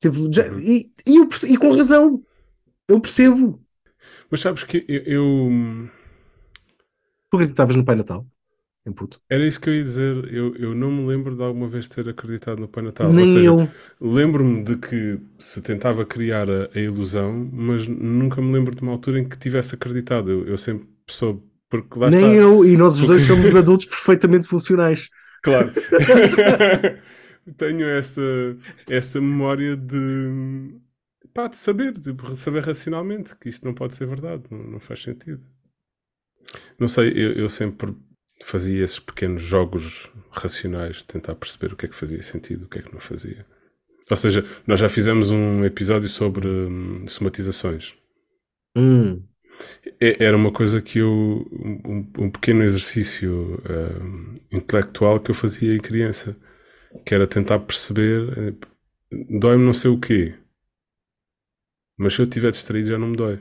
[0.00, 0.58] Tipo, já, uhum.
[0.58, 2.22] e, e, eu, e com razão,
[2.88, 3.62] eu percebo.
[4.30, 5.02] Mas sabes que eu.
[5.04, 5.90] eu...
[7.30, 8.26] Tu acreditavas no Pai Natal?
[8.86, 9.20] Em puto.
[9.28, 10.32] Era isso que eu ia dizer.
[10.32, 13.12] Eu, eu não me lembro de alguma vez ter acreditado no Pai Natal.
[13.12, 13.68] Nem seja, eu.
[14.00, 18.92] Lembro-me de que se tentava criar a, a, ilusão, mas nunca me lembro de uma
[18.92, 20.30] altura em que tivesse acreditado.
[20.30, 22.34] Eu, eu sempre soube porque lá Nem está.
[22.34, 25.08] eu, e nós os dois somos adultos perfeitamente funcionais.
[25.42, 25.70] Claro.
[27.56, 28.22] Tenho essa,
[28.88, 30.74] essa memória de,
[31.32, 35.02] pá, de saber, de saber racionalmente que isto não pode ser verdade, não, não faz
[35.02, 35.46] sentido.
[36.80, 37.94] Não sei, eu, eu sempre
[38.42, 42.78] fazia esses pequenos jogos racionais, tentar perceber o que é que fazia sentido, o que
[42.78, 43.46] é que não fazia.
[44.10, 47.94] Ou seja, nós já fizemos um episódio sobre hum, somatizações.
[48.76, 49.22] Hum.
[50.00, 51.46] É, era uma coisa que eu.
[51.52, 56.36] Um, um pequeno exercício uh, intelectual que eu fazia em criança,
[57.04, 58.38] que era tentar perceber.
[58.38, 60.34] Eh, dói-me não sei o quê,
[61.98, 63.38] mas se eu estiver distraído já não me dói.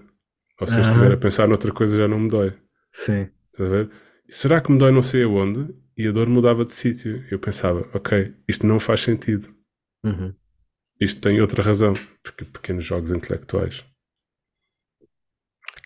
[0.60, 2.54] Ou se eu estiver a pensar noutra coisa já não me dói.
[2.92, 3.28] Sim.
[3.52, 3.92] Estás a ver?
[4.30, 5.74] Será que me dói não sei aonde?
[5.98, 7.26] E a dor mudava de sítio.
[7.30, 9.48] Eu pensava, ok, isto não faz sentido.
[10.04, 10.34] Uhum.
[11.00, 11.94] Isto tem outra razão.
[12.24, 13.84] Porque pequenos jogos intelectuais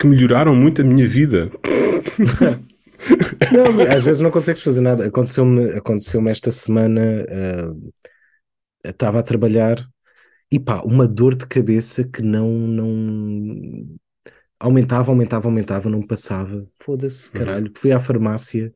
[0.03, 1.49] que melhoraram muito a minha vida.
[3.51, 5.05] não, às vezes não consegues fazer nada.
[5.05, 7.93] Aconteceu-me aconteceu esta semana, uh,
[8.83, 9.77] estava a trabalhar
[10.51, 13.97] e pá, uma dor de cabeça que não, não
[14.59, 16.67] aumentava, aumentava, aumentava, não passava.
[16.79, 17.39] Foda-se, uhum.
[17.39, 17.67] caralho.
[17.67, 17.73] Uhum.
[17.75, 18.73] Fui à farmácia,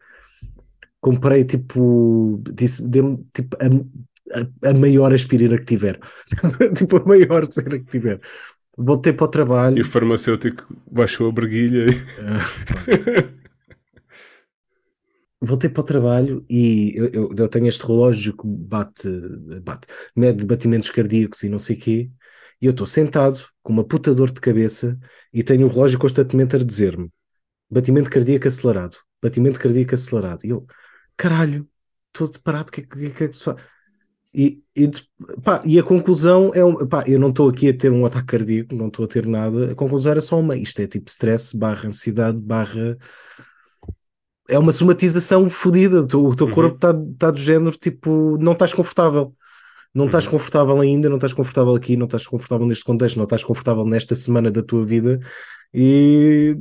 [1.00, 6.00] comprei tipo, disse, dê-me tipo a, a, a, maior aspirina que tiver,
[6.76, 8.20] tipo a maior cera que tiver.
[8.78, 9.78] Voltei para o trabalho.
[9.78, 11.88] E o farmacêutico baixou a briguilha.
[11.90, 13.38] E...
[15.40, 19.08] Voltei para o trabalho e eu, eu, eu, tenho este relógio que bate,
[19.64, 22.10] bate, mede batimentos cardíacos e não sei o quê.
[22.62, 24.98] E eu estou sentado com uma puta dor de cabeça
[25.34, 27.12] e tenho o relógio constantemente a dizer-me
[27.70, 30.46] batimento cardíaco acelerado, batimento cardíaco acelerado.
[30.46, 30.66] E eu,
[31.16, 31.68] caralho,
[32.08, 33.62] estou deparado, o que, que, que é que se faz?
[34.34, 34.90] E, e,
[35.44, 38.28] pá, e a conclusão é um, pá, eu não estou aqui a ter um ataque
[38.28, 39.72] cardíaco, não estou a ter nada.
[39.72, 42.98] A conclusão era só uma: isto é tipo stress, barra ansiedade, barra.
[44.50, 46.02] É uma somatização fodida.
[46.02, 46.54] O teu, uhum.
[46.54, 49.36] corpo está tá do género tipo, não estás confortável.
[49.98, 50.34] Não estás uhum.
[50.34, 54.14] confortável ainda, não estás confortável aqui, não estás confortável neste contexto, não estás confortável nesta
[54.14, 55.20] semana da tua vida.
[55.74, 56.56] E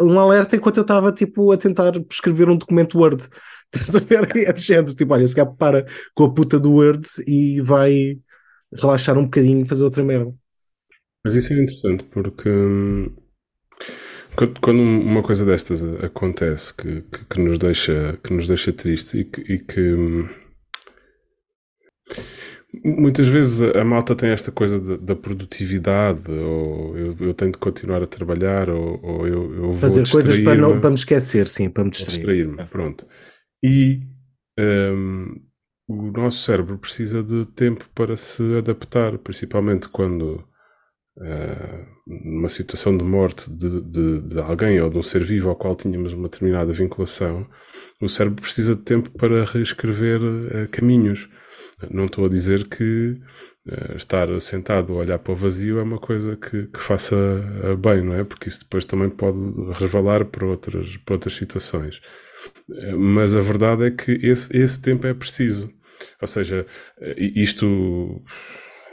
[0.00, 3.28] um alerta enquanto eu estava tipo a tentar escrever um documento Word
[3.74, 4.34] Estás a ver?
[4.36, 8.18] É de género, tipo, olha, se calhar para com a puta do Word e vai
[8.72, 10.32] relaxar um bocadinho e fazer outra merda.
[11.22, 13.14] Mas isso é interessante porque hum,
[14.62, 19.24] quando uma coisa destas acontece que, que, que, nos, deixa, que nos deixa triste e
[19.24, 20.26] que, e que hum,
[22.84, 28.02] muitas vezes a malta tem esta coisa da produtividade, ou eu, eu, tenho de continuar
[28.02, 31.68] a trabalhar, ou, ou eu, eu, vou fazer coisas para, não, para me esquecer, sim,
[31.68, 32.16] para me distrair.
[32.16, 32.64] distrair-me.
[32.64, 33.06] Pronto.
[33.62, 34.00] E
[34.58, 35.40] um,
[35.88, 40.44] o nosso cérebro precisa de tempo para se adaptar, principalmente quando
[41.18, 45.56] uh, numa situação de morte de, de, de, alguém ou de um ser vivo ao
[45.56, 47.46] qual tínhamos uma determinada vinculação,
[48.00, 51.28] o cérebro precisa de tempo para reescrever uh, caminhos.
[51.90, 53.20] Não estou a dizer que
[53.66, 57.16] uh, estar sentado a olhar para o vazio é uma coisa que, que faça
[57.78, 58.24] bem, não é?
[58.24, 59.38] Porque isso depois também pode
[59.72, 62.00] resvalar para outras, para outras situações.
[62.96, 65.70] Mas a verdade é que esse, esse tempo é preciso.
[66.20, 66.66] Ou seja,
[67.16, 68.22] isto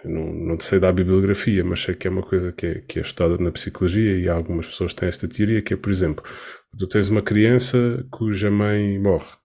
[0.03, 3.01] não, não sei da bibliografia, mas sei que é uma coisa que é, que é
[3.01, 6.23] estudada na psicologia e algumas pessoas têm esta teoria, que é, por exemplo,
[6.77, 9.40] tu tens uma criança cuja mãe morre.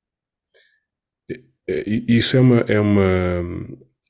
[1.68, 3.02] Isso é uma, é uma,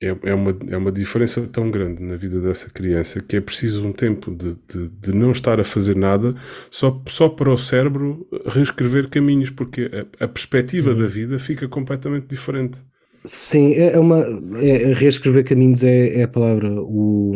[0.03, 3.85] é, é, uma, é uma diferença tão grande na vida dessa criança que é preciso
[3.87, 6.35] um tempo de, de, de não estar a fazer nada
[6.71, 9.90] só, só para o cérebro reescrever caminhos, porque
[10.21, 10.97] a, a perspectiva Uhum.
[10.97, 12.79] da vida fica completamente diferente.
[13.27, 14.19] Sim, é é uma.
[14.62, 16.71] É, reescrever caminhos é, é a palavra.
[16.83, 17.35] O,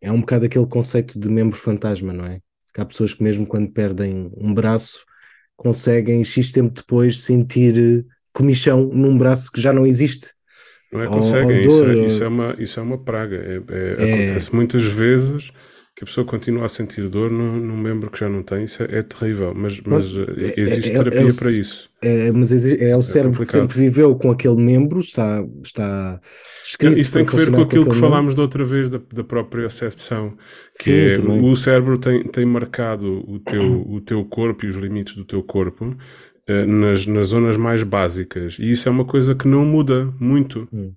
[0.00, 2.40] é um bocado aquele conceito de membro fantasma, não é?
[2.72, 5.04] Que há pessoas que, mesmo quando perdem um braço,
[5.56, 10.28] conseguem, X tempo depois, sentir comichão num braço que já não existe.
[10.92, 11.06] Não é?
[11.06, 13.36] Conseguem, ou isso, dor, é, isso, é uma, isso é uma praga.
[13.36, 14.14] É- é- É.
[14.24, 15.50] Acontece muitas vezes
[15.96, 18.64] que a pessoa continua a sentir dor num, num membro que já não tem.
[18.64, 21.88] Isso é, é terrível, mas, mas é- existe é- é terapia para isso.
[22.02, 26.20] É, mas é o cérebro que sempre viveu com aquele membro, está, está
[26.62, 27.98] escrito Isso tem que ver com aquilo que aquele membro.
[27.98, 30.36] falámos da outra vez, da, da própria acepção,
[30.82, 34.76] que Sim, é o cérebro tem, tem marcado o teu, o teu corpo e os
[34.76, 35.96] limites do teu corpo
[36.66, 38.58] nas, nas zonas mais básicas.
[38.58, 40.68] E isso é uma coisa que não muda muito.
[40.72, 40.92] Hum.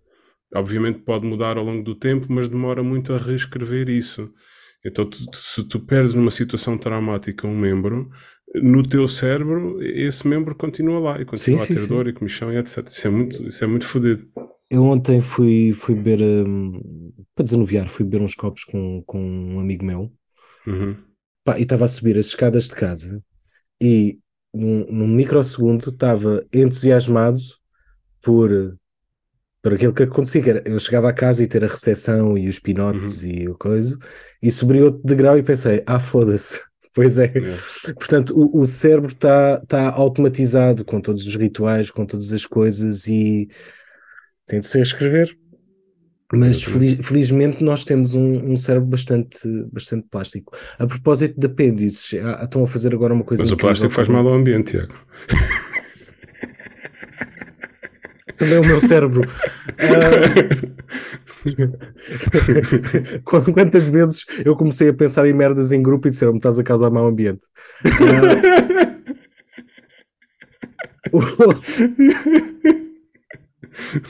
[0.53, 4.31] Obviamente pode mudar ao longo do tempo, mas demora muito a reescrever isso.
[4.85, 8.09] Então, tu- se tu perdes numa situação traumática um membro,
[8.55, 11.87] no teu cérebro, esse membro continua lá e continua Sim, a ter sim.
[11.87, 12.87] dor e comichão e etc.
[12.87, 14.27] Isso é muito, isso é muito fodido.
[14.69, 19.59] Eu ontem fui, fui beber, hum, para desanuviar, fui beber uns copos com, com um
[19.59, 20.11] amigo meu.
[20.67, 20.97] Uhum.
[21.43, 23.23] Pá, e estava a subir as escadas de casa
[23.81, 24.19] e
[24.53, 27.39] num, num microsegundo estava entusiasmado
[28.21, 28.49] por,
[29.61, 30.41] por aquilo que acontecia.
[30.41, 33.57] que era, eu chegava a casa e ter a recepção e os pinotes e o
[33.57, 33.97] coisa,
[34.41, 36.61] e subi outro degrau e pensei, ah, foda-se.
[36.91, 37.25] Pois é.
[37.25, 37.93] É.
[37.93, 43.07] Portanto, o, o cérebro está tá automatizado com todos os rituais, com todas as coisas
[43.07, 43.47] e
[44.47, 45.38] tem de se escrever.
[46.31, 49.39] Mas feliz- felizmente nós temos um, um cérebro bastante,
[49.71, 50.55] bastante plástico.
[50.77, 52.13] A propósito de apêndices,
[52.43, 54.93] estão a fazer agora uma coisa Mas o plástico faz mal ao ambiente, Tiago.
[58.37, 59.21] Também o meu cérebro.
[63.23, 66.63] Qu- Quantas vezes eu comecei a pensar em merdas em grupo e disseram-me estás a
[66.63, 67.45] causar mau ambiente?
[71.11, 71.21] O-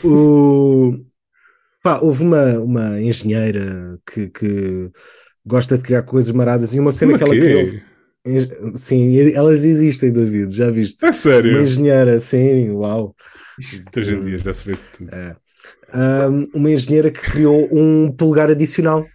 [0.04, 1.06] o-
[1.84, 4.92] pá, houve uma, uma engenheira que, que
[5.46, 7.40] gosta de criar coisas maradas e uma cena que ela quê?
[7.40, 7.82] criou.
[8.76, 11.06] Sim, elas existem, David, já viste?
[11.06, 11.52] É sério?
[11.52, 13.16] Uma engenheira, sim, uau.
[13.58, 15.10] Isto Hoje em dia já se vê tudo.
[15.94, 19.06] Um, uma engenheira que criou um polegar adicional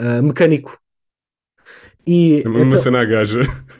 [0.00, 0.78] uh, mecânico.
[2.06, 3.40] E É uma então, cena a gaja.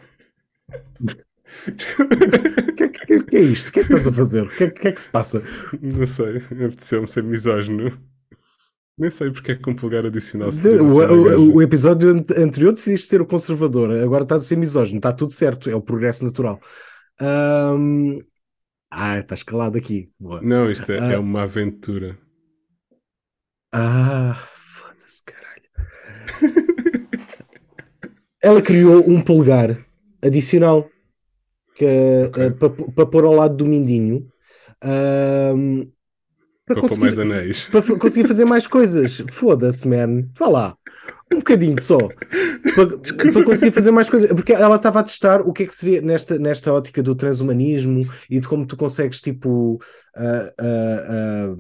[3.06, 3.68] o que, é que- é isto?
[3.68, 4.42] O que é que estás a fazer?
[4.42, 5.42] O que é, que é que se passa?
[5.80, 7.90] Não sei, apeteceu-me ser misógino.
[8.98, 12.30] Nem sei porque é que um polegar adicional De- seria o, o- o episódio ant-
[12.30, 15.82] anterior decidiste ser o conservador, agora estás a ser misógino, está tudo certo, é o
[15.82, 16.58] progresso natural.
[17.20, 18.18] Um,
[18.90, 20.10] ah, estás calado aqui.
[20.18, 20.40] Boa.
[20.40, 21.12] Não, isto é, Ah.
[21.12, 22.18] é uma aventura.
[23.72, 25.68] Ah, foda-se, caralho.
[28.42, 29.76] Ela criou um polegar
[30.24, 30.88] adicional
[31.76, 31.86] que,
[32.26, 32.44] Ok.
[32.44, 32.50] eh,
[32.94, 34.26] para pôr ao lado do mindinho
[34.82, 35.84] ahm,
[36.66, 37.64] para, conseguir, mais anéis.
[37.70, 39.22] para conseguir fazer mais coisas.
[39.30, 40.28] Foda-se, man.
[40.36, 40.76] Vá lá.
[41.32, 42.14] Um bocadinho só.
[42.74, 44.30] Para, para conseguir fazer mais coisas.
[44.32, 48.06] Porque ela estava a testar o que é que seria nesta, nesta ótica do transhumanismo
[48.28, 49.78] e de como tu consegues, tipo,
[50.16, 51.56] ah, ah, ah,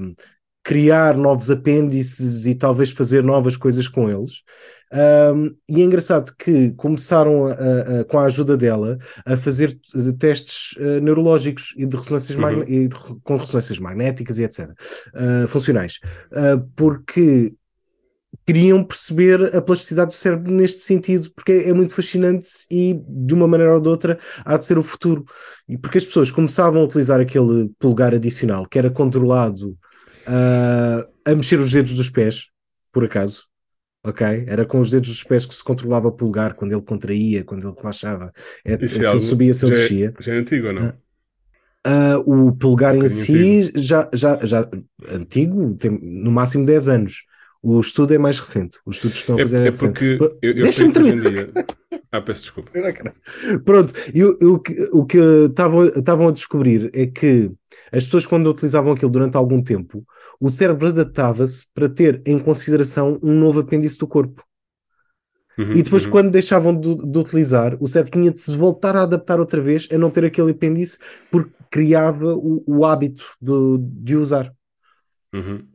[0.64, 4.42] criar novos apêndices e talvez fazer novas coisas com eles.
[4.92, 9.76] Um, e é engraçado que começaram a- a- a- com a ajuda dela a fazer
[9.94, 12.62] eh, testes eh, neurológicos e de ressonâncias Uhum.
[12.62, 14.70] e de- com ressonâncias magnéticas e etc.
[15.14, 15.98] eh, funcionais,
[16.30, 17.52] Uh, porque
[18.46, 23.34] queriam perceber a plasticidade do cérebro neste sentido, porque é, é muito fascinante e de
[23.34, 25.24] uma maneira ou de outra há de ser o futuro.
[25.68, 29.70] E porque as pessoas começavam a utilizar aquele polegar adicional que era controlado
[30.28, 32.50] uh, a mexer os dedos dos pés,
[32.92, 33.44] por acaso.
[34.08, 34.44] Ok?
[34.46, 37.66] Era com os dedos dos pés que se controlava o polegar quando ele contraía, quando
[37.66, 38.32] ele relaxava,
[38.64, 40.14] é Se ele algo- subia, se ele é- descia.
[40.20, 40.92] Já é antigo ou não?
[41.84, 44.68] Ah, o polegar Um em si já, já, já
[45.12, 47.24] antigo, tem no máximo 10 anos.
[47.62, 48.78] O estudo é mais recente.
[48.86, 49.92] Os estudos que estão a fazer é, É, é recente.
[49.92, 51.48] porque Pô, eu, eu deixa-me terminar.
[52.12, 52.70] Ah, peço desculpa.
[53.64, 54.36] Pronto, e o,
[54.92, 55.18] o que-
[55.96, 57.50] estavam a descobrir é que
[57.92, 60.04] as pessoas, quando utilizavam aquilo durante algum tempo,
[60.40, 64.42] o cérebro adaptava-se para ter em consideração um novo apêndice do corpo.
[65.58, 66.06] Uhum, E depois, uhum.
[66.06, 69.88] quando deixavam de, de utilizar, o cérebro tinha de se voltar a adaptar outra vez
[69.92, 70.98] a não ter aquele apêndice,
[71.30, 74.52] porque criava o, o hábito do- de usar.
[75.32, 75.68] Uhum.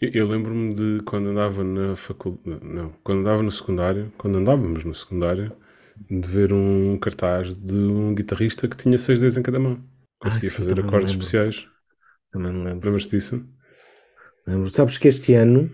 [0.00, 4.84] Eu, eu lembro-me de quando andava na faculdade, não, quando andava no secundário, quando andávamos
[4.84, 5.52] no secundário,
[6.10, 9.82] de ver um cartaz de um guitarrista que tinha seis dedos em cada mão.
[10.18, 11.66] Conseguia sim, fazer acordes especiais.
[12.30, 12.86] Também me lembro.
[12.86, 13.44] Lembras disso?
[14.46, 14.68] lembro.
[14.70, 15.70] Sabes que este ano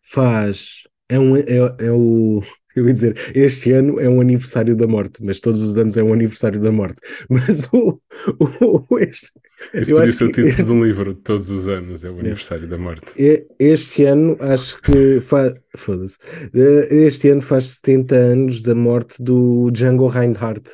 [0.00, 0.82] faz.
[1.08, 1.44] É, um, é,
[1.80, 2.40] é o.
[2.76, 6.02] Eu ia dizer, este ano é um aniversário da morte, mas todos os anos é
[6.02, 7.00] um aniversário da morte.
[7.28, 8.00] Mas o.
[8.38, 9.32] o este,
[9.74, 12.18] Isso eu podia ser o título de um livro de todos os anos, é o
[12.20, 13.12] aniversário da morte.
[13.18, 15.52] E- Este ano acho que faz.
[15.76, 16.18] Foda-se.
[16.54, 20.70] Eh, Este ano faz 70 anos da morte do Django Reinhardt,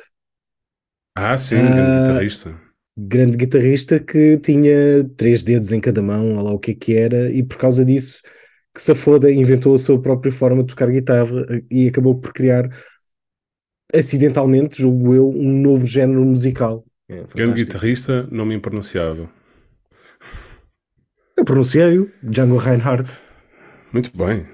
[1.13, 2.55] Ah, sim, Ah, grande guitarrista.
[2.97, 7.31] grande guitarrista que tinha três dedos em cada mão, lá o que é que era,
[7.31, 8.21] e por causa disso
[8.73, 12.33] que se foda, inventou a sua própria forma de tocar guitarra eh, e acabou por
[12.33, 12.69] criar,
[13.93, 16.85] acidentalmente, julgo eu, um novo género musical.
[17.07, 19.29] É Grande guitarrista, nome impronunciável.
[21.37, 23.15] Eu pronunciei-o, Django Reinhardt.
[23.93, 24.47] Muito bem.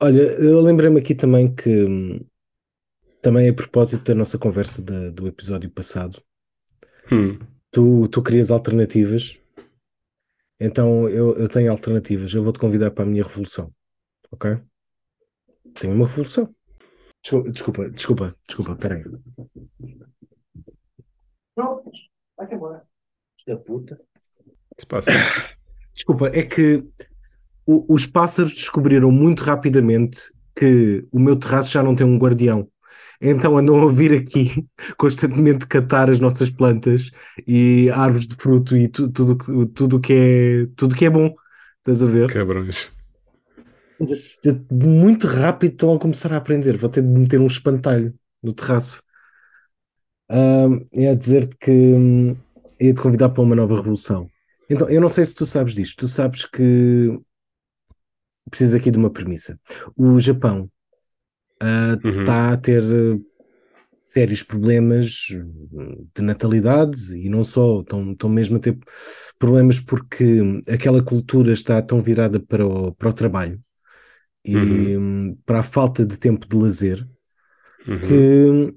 [0.00, 2.20] Olha, eu lembrei-me aqui também que, hum,
[3.22, 6.22] também a propósito da nossa conversa da- do episódio passado,
[7.10, 7.38] Hum.
[7.70, 9.38] tu, tu querias alternativas,
[10.60, 12.32] então eu, eu tenho alternativas.
[12.34, 13.72] Eu vou-te convidar para a minha revolução,
[14.30, 14.60] ok?
[15.80, 16.54] Tenho uma revolução.
[17.22, 19.02] Desculpa, desculpa, desculpa, desculpa, peraí.
[21.58, 21.90] Pronto,
[22.36, 22.82] vai-te embora.
[23.44, 23.96] Da puta.
[24.76, 25.10] Que se passa?
[25.92, 26.84] Desculpa, é que
[27.66, 30.20] o- os pássaros descobriram muito rapidamente
[30.56, 32.68] que o meu terraço já não tem um guardião.
[33.20, 37.10] Então andam a vir aqui constantemente catar as nossas plantas
[37.44, 41.34] e árvores de fruto e tu- tudo que tudo que é tudo que é bom.
[41.78, 42.32] Estás a ver?
[42.32, 42.88] Cabrões.
[44.70, 46.76] Muito rápido estão a começar a aprender.
[46.76, 49.02] Vou ter de meter um espantalho no terraço.
[50.92, 52.36] É a dizer-te que hum,
[52.80, 54.28] ia te convidar para uma nova revolução.
[54.70, 55.96] Então, eu não sei se tu sabes disto.
[56.00, 57.18] Tu sabes que
[58.50, 59.58] preciso aqui de uma premissa.
[59.96, 60.70] O Japão
[61.62, 62.18] ah, Uhum.
[62.18, 63.20] está a ter eh,
[64.04, 65.28] sérios problemas
[66.16, 68.78] de natalidade e não só, estão, estão mesmo a ter
[69.38, 73.60] problemas porque aquela cultura está tão virada para o, para o trabalho
[74.44, 77.06] e hum, para a falta de tempo de lazer
[77.88, 78.30] Uhum.
[78.30, 78.74] que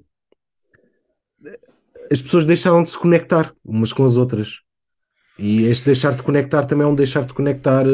[2.12, 4.60] as pessoas deixaram de se conectar umas com as outras.
[5.38, 7.84] E este deixar de conectar também é um deixar de conectar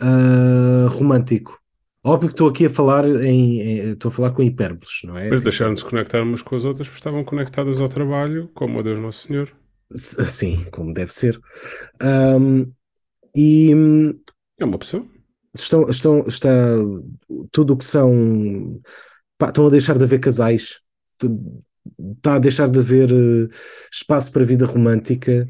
[0.00, 1.60] ah, romântico.
[2.04, 5.28] Óbvio que estou aqui a falar em, em- estou a falar com hipérboles, não é?
[5.28, 8.78] Mas deixaram de se conectar umas com as outras porque estavam conectadas ao trabalho, como
[8.78, 9.50] a Deus Nosso Senhor.
[9.92, 11.40] Sim, como deve ser.
[12.00, 12.66] Ahm,
[13.36, 13.72] e
[14.58, 15.08] É uma opção.
[15.54, 16.48] estão, estão, está
[17.50, 18.80] tudo o que são
[19.36, 20.80] pá, estão a deixar de haver casais,
[22.14, 23.48] está a deixar de haver eh,
[23.92, 25.46] espaço para a vida romântica,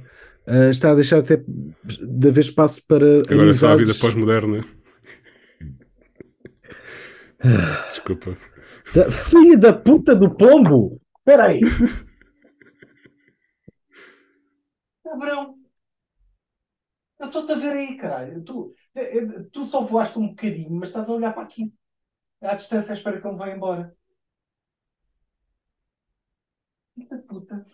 [0.47, 3.99] eh, está a deixar até de haver espaço para Agora é só a vida amizades.
[4.01, 4.61] pós-moderna.
[7.89, 8.37] Desculpa.
[8.95, 11.01] Da- Filha da puta do pombo!
[11.19, 11.61] Espera aí!
[15.05, 15.59] Cabrão!
[17.19, 18.43] Eu estou-te a ver aí, caralho.
[18.45, 21.73] Tu, eh, tu só voaste um bocadinho, mas estás a olhar para aqui.
[22.43, 23.97] À distância, à espera que ele vá embora.
[26.95, 27.65] Filha da puta.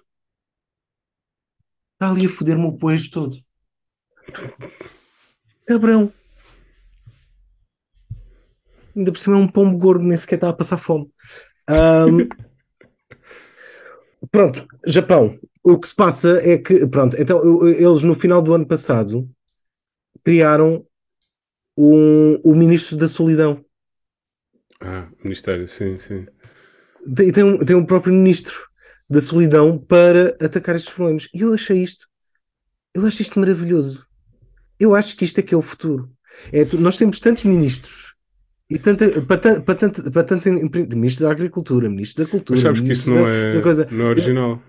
[1.94, 3.36] Está ali a foder-me o poejo todo.
[5.66, 6.12] Cabrão!
[8.94, 11.10] Ainda por cima é um pombo gordo, nem sequer está a passar fome.
[11.68, 12.28] Ahm,
[14.30, 15.38] pronto, Japão.
[15.64, 19.30] O que se passa é que, pronto, então eles no final do ano passado
[20.24, 20.84] criaram
[21.78, 23.64] um, o Ministro da Solidão.
[24.80, 26.26] Ah, Ministério, sim, sim.
[27.14, 28.71] Tem, tem, um, tem um próprio Ministro
[29.08, 31.28] da Solidão para atacar estes problemas.
[31.34, 32.06] E eu achei isto,
[32.94, 34.06] eu acho isto maravilhoso.
[34.78, 36.10] Eu acho que isto é que é o futuro.
[36.52, 38.14] É, nós temos tantos ministros
[38.70, 40.48] e tanta, para, para, tanto, para tanto
[40.96, 42.56] Ministro da Agricultura, Ministro da Cultura.
[42.56, 44.62] Mas sabes que isso não da- é, da não é original.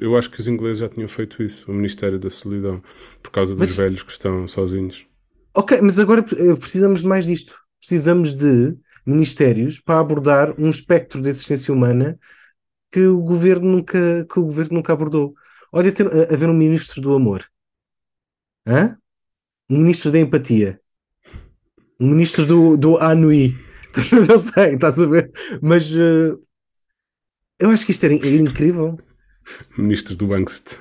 [0.00, 2.80] Eu acho que os ingleses já tinham feito isso, o Ministério da Solidão,
[3.22, 5.06] por causa dos Mas- velhos que estão sozinhos.
[5.54, 7.54] Ok, mas agora eh, precisamos de mais disto.
[7.78, 8.74] Precisamos de
[9.04, 12.18] ministérios para abordar um espectro de existência humana
[12.92, 15.34] que o governo nunca, que o governo nunca abordou.
[15.72, 17.46] Olha, ter, a- haver um ministro do amor.
[18.66, 18.98] Hã?
[19.70, 20.80] Um ministro da empatia.
[22.00, 23.54] Um ministro do, do Anui.
[24.28, 25.30] Não sei, estás a ver?
[25.62, 26.34] Mas eh,
[27.58, 28.98] eu acho que isto era, era incrível.
[29.76, 30.78] Ministro do Angst.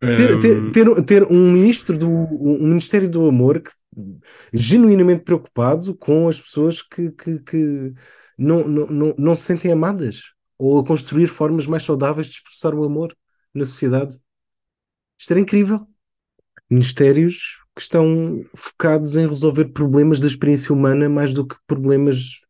[0.00, 3.70] Ter, ter, ter, ter um ministro do um Ministério do Amor que,
[4.52, 7.92] genuinamente preocupado com as pessoas que, que, que
[8.38, 12.74] não, não, não, não se sentem amadas ou a construir formas mais saudáveis de expressar
[12.74, 13.16] o amor
[13.54, 14.14] na sociedade.
[15.18, 15.86] Isto era incrível.
[16.70, 22.40] Ministérios que estão focados em resolver problemas da experiência humana mais do que problemas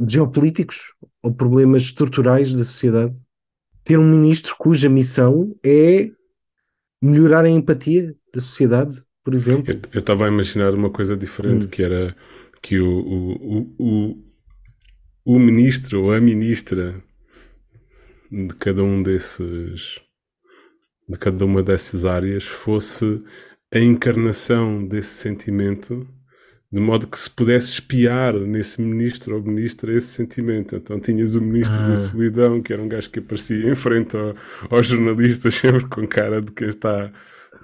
[0.00, 3.20] geopolíticos ou problemas estruturais da sociedade.
[3.84, 6.08] ter um ministro cuja missão é
[7.00, 9.74] melhorar a empatia da sociedade, por exemplo.
[9.92, 11.68] Eu estava a imaginar uma coisa diferente, Hum.
[11.68, 12.16] que era
[12.62, 14.24] que o, o, o,
[15.26, 16.94] o, ministro ou a ministra
[18.32, 20.00] de cada um desses
[21.08, 23.22] de cada uma dessas áreas fosse
[23.72, 26.06] a encarnação desse sentimento
[26.72, 30.74] de modo que se pudesse espiar nesse ministro ou ministra esse sentimento.
[30.76, 31.88] Então tinhas o ministro Ah.
[31.88, 34.34] da solidão, que era um gajo que aparecia em frente ao-
[34.70, 37.10] aos jornalistas, sempre com cara de quem está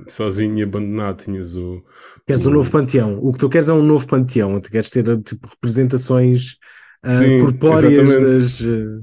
[0.08, 1.22] sozinho e abandonado.
[1.24, 1.82] Tinhas o.
[2.26, 3.18] Queres um novo panteão.
[3.22, 4.60] O que tu queres é um novo panteão.
[4.60, 6.56] Tu queres ter tipo, representações
[7.02, 8.34] ah, Sim, corpóreas exatamente.
[8.34, 8.62] das.
[8.62, 9.00] ah,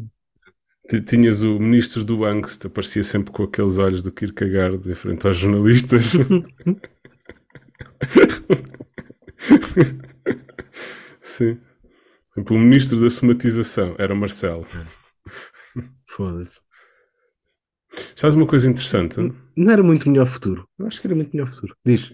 [0.89, 5.25] ti- Tinhas o ministro do Angst, aparecia sempre com aqueles olhos do Kierkegaard em frente
[5.27, 6.13] aos jornalistas.
[11.21, 11.59] Sim.
[12.35, 14.65] Exemplo, O ministro da somatização era Marcelo.
[16.07, 16.61] Foda-se.
[18.15, 19.17] Sabes uma coisa interessante?
[19.55, 20.67] Não era muito melhor futuro.
[20.79, 21.75] Eu acho que era muito melhor futuro.
[21.85, 22.13] Diz.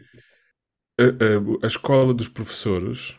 [1.00, 3.16] A, a- a escola dos professores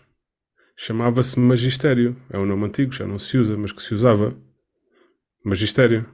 [0.76, 2.16] chamava-se Magistério.
[2.30, 4.36] É um nome antigo, já não se usa, mas que se usava.
[5.44, 6.06] Magistério.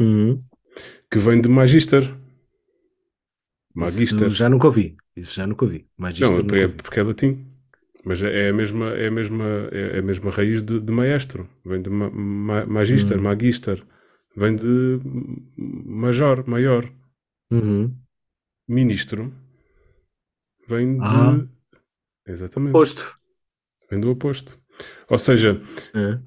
[0.00, 0.42] Uhum.
[1.10, 2.02] Que vem de Magister.
[2.02, 2.16] Isso
[3.74, 4.30] Magister.
[4.30, 4.96] já nunca ouvi.
[5.16, 5.86] Isso já nunca ouvi.
[5.96, 7.46] Mas isto Não, é porque é latim.
[8.04, 11.48] Mas é é a mesma, é a mesma, é a mesma raiz de, de maestro.
[11.64, 13.22] Vem de ma, ma- magister, Hum.
[13.22, 13.82] magister.
[14.38, 15.00] Vem de
[15.86, 16.88] major, maior.
[17.50, 17.92] Uhum.
[18.68, 19.32] Ministro.
[20.68, 21.04] Vem de.
[21.04, 21.44] Ah.
[22.26, 22.72] Exatamente.
[22.72, 23.16] Posto.
[23.90, 24.58] Vem do oposto.
[25.08, 25.60] Ou seja,
[25.94, 26.20] Ah.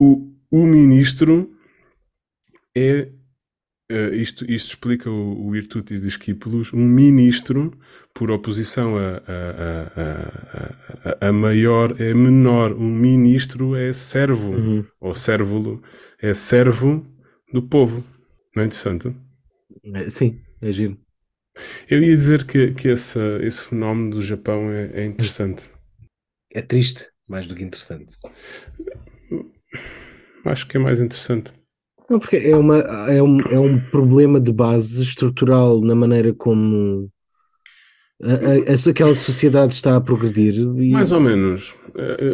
[0.00, 1.54] o, o ministro
[2.76, 3.12] é.
[3.90, 6.72] eh, isto, isto explica o, o Virtutis Discípulos.
[6.72, 7.78] Um ministro,
[8.14, 9.40] por oposição a, a,
[10.02, 12.72] a, a, a, a maior, é menor.
[12.72, 14.84] Um ministro é servo, Uhum.
[15.00, 15.80] ou servulo,
[16.20, 17.06] é servo
[17.52, 18.04] do povo.
[18.54, 19.14] Não é interessante?
[19.94, 20.98] É, Sim, é giro.
[21.88, 25.68] Eu ia dizer que, que esse, esse fenómeno do Japão é, é interessante.
[26.52, 28.16] É triste, mais do que interessante.
[30.44, 31.52] Acho que é mais interessante.
[32.08, 37.10] Não, porque é, uma, é, um, é um problema de base estrutural na maneira como
[38.22, 40.54] a, a- essa- aquela sociedade está a progredir.
[40.78, 41.74] E, Mais ou menos.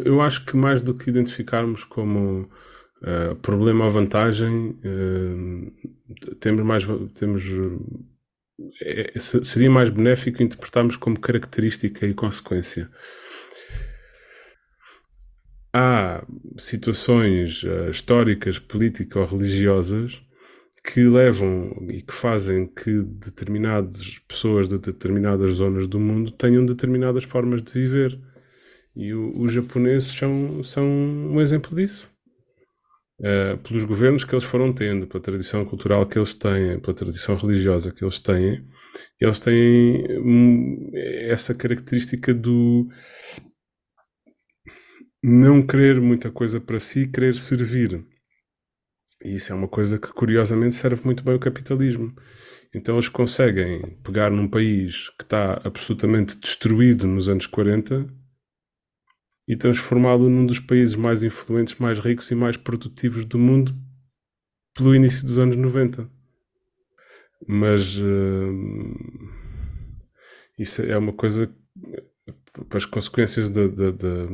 [0.05, 2.49] Eu acho que mais do que identificarmos como
[3.05, 6.85] eh, problema ou vantagem, eh, temos mais,
[7.15, 7.45] temos,
[9.17, 12.89] se- seria mais benéfico interpretarmos como característica e consequência.
[15.73, 16.25] Há
[16.57, 20.23] situações eh, históricas, políticas ou religiosas
[20.85, 27.25] que levam e que fazem que determinadas pessoas de determinadas zonas do mundo tenham determinadas
[27.25, 28.21] formas de viver.
[28.97, 32.14] E os japoneses são, são um exemplo disso.
[33.23, 37.37] Eh, pelos governos que eles foram tendo, pela tradição cultural que eles têm, pela tradição
[37.37, 38.67] religiosa que eles têm,
[39.21, 40.91] eles têm hum,
[41.29, 42.89] essa característica do
[45.23, 48.05] não querer muita coisa para si, querer servir.
[49.25, 52.13] E isso é uma coisa que curiosamente serve muito bem o capitalismo.
[52.75, 58.07] Então eles conseguem pegar num país que está absolutamente destruído nos anos 40
[59.47, 63.75] e transformá-lo num dos países mais influentes, mais ricos e mais produtivos do mundo
[64.75, 66.09] pelo início dos anos 90.
[67.47, 68.95] Mas hum,
[70.59, 71.53] isso é uma coisa
[72.73, 74.27] as consequências da, da, da,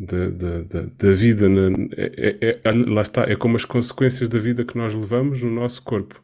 [0.00, 1.48] da, da, da- da vida.
[1.48, 5.42] na- é- é- é- lá está, é como as consequências da vida que nós levamos
[5.42, 6.22] no nosso corpo.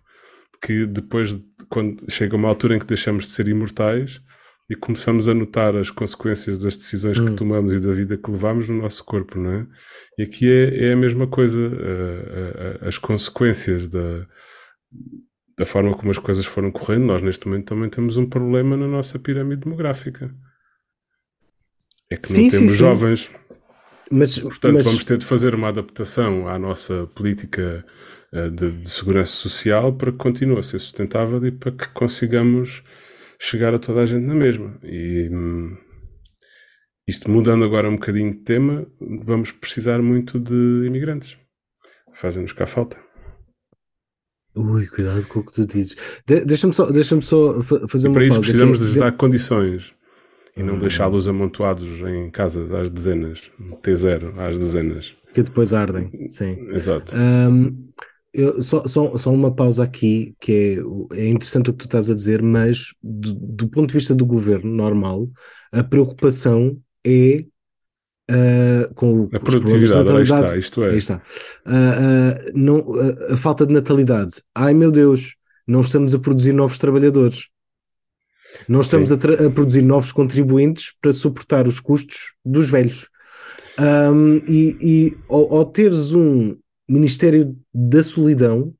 [0.65, 4.21] Que depois, de- quando chega uma altura em que deixamos de ser imortais
[4.71, 7.37] e começamos a notar as consequências das decisões que Hum.
[7.37, 9.67] tomamos e da vida que levamos no nosso corpo, não é?
[10.19, 14.27] E aqui é, é a mesma coisa, a- a- a- as consequências da,
[15.59, 17.05] da forma como as coisas foram correndo.
[17.05, 20.35] Nós, neste momento, também temos um problema na nossa pirâmide demográfica.
[22.11, 22.79] É que Sim, não sim, temos sim.
[22.79, 23.31] jovens.
[24.11, 27.85] mas, Portanto, mas- vamos ter de fazer uma adaptação à nossa política
[28.33, 32.83] eh, de, de segurança social para que continue a ser sustentável e para que consigamos
[33.45, 34.79] chegar a toda a gente na mesma.
[34.83, 35.77] E hum,
[37.07, 38.87] isto mudando agora um bocadinho de tema,
[39.25, 41.37] vamos precisar muito de imigrantes.
[42.15, 42.97] Fazem-nos cá falta.
[44.57, 45.97] Ui, cuidado com o que tu dizes.
[46.27, 49.13] De- Deixa-me só, deixa só fa- fazer E uma para isso pausa precisamos de dar
[49.17, 49.95] condições
[50.57, 50.79] e não Hum.
[50.79, 53.51] deixá-los amontoados em casas às dezenas,
[53.83, 55.17] T0 às dezenas.
[55.35, 56.31] que depois ardem.
[56.31, 56.69] Sim.
[56.71, 57.17] Exato.
[57.17, 57.89] Ahm,
[58.35, 60.83] eu- só, só, só uma pausa aqui, que
[61.13, 64.15] é, é interessante o que tu estás a dizer, mas do, do ponto de vista
[64.15, 65.31] do governo normal,
[65.73, 66.77] a preocupação
[67.07, 67.45] é
[68.31, 70.97] uh, com a produtividade, aí está, isto é.
[70.97, 71.23] Está.
[71.65, 72.83] Uh, não,
[73.31, 74.43] a falta de natalidade.
[74.55, 77.49] Ai meu Deus, não estamos a produzir novos trabalhadores.
[78.69, 83.09] Não estamos a, a, produzir novos contribuintes para suportar os custos dos velhos.
[83.79, 86.57] Um, e, e ao, ao, teres um
[86.89, 88.75] Ministério da Solidão,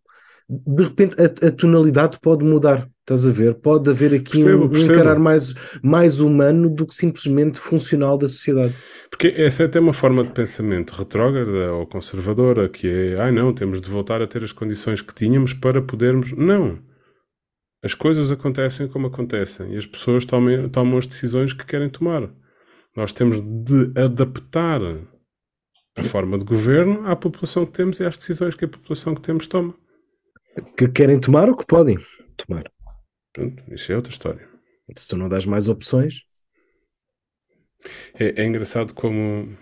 [0.49, 2.89] de repente a, a, tonalidade pode mudar.
[3.01, 3.55] Estás a ver?
[3.55, 8.27] Pode haver aqui percebo, um, um encarar mais, mais humano do que simplesmente funcional da
[8.29, 8.79] sociedade.
[9.11, 13.33] Porque essa é até uma forma de pensamento retrógrada ou conservadora, que é, ai ah,
[13.33, 16.33] não, temos de voltar a ter as condições que tínhamos para podermos.
[16.33, 16.79] Não.
[17.83, 22.31] As coisas acontecem como acontecem e as pessoas tomam, tomam as decisões que querem tomar.
[22.97, 24.81] Nós temos de adaptar
[25.97, 29.21] a forma de governo à população que temos e às decisões que a população que
[29.21, 29.75] temos toma.
[30.77, 31.99] Que querem tomar ou que podem
[32.37, 32.65] tomar.
[33.33, 34.49] Pronto, isso é outra história.
[34.97, 36.23] Se tu não dás mais opções.
[38.19, 39.57] É, é engraçado como,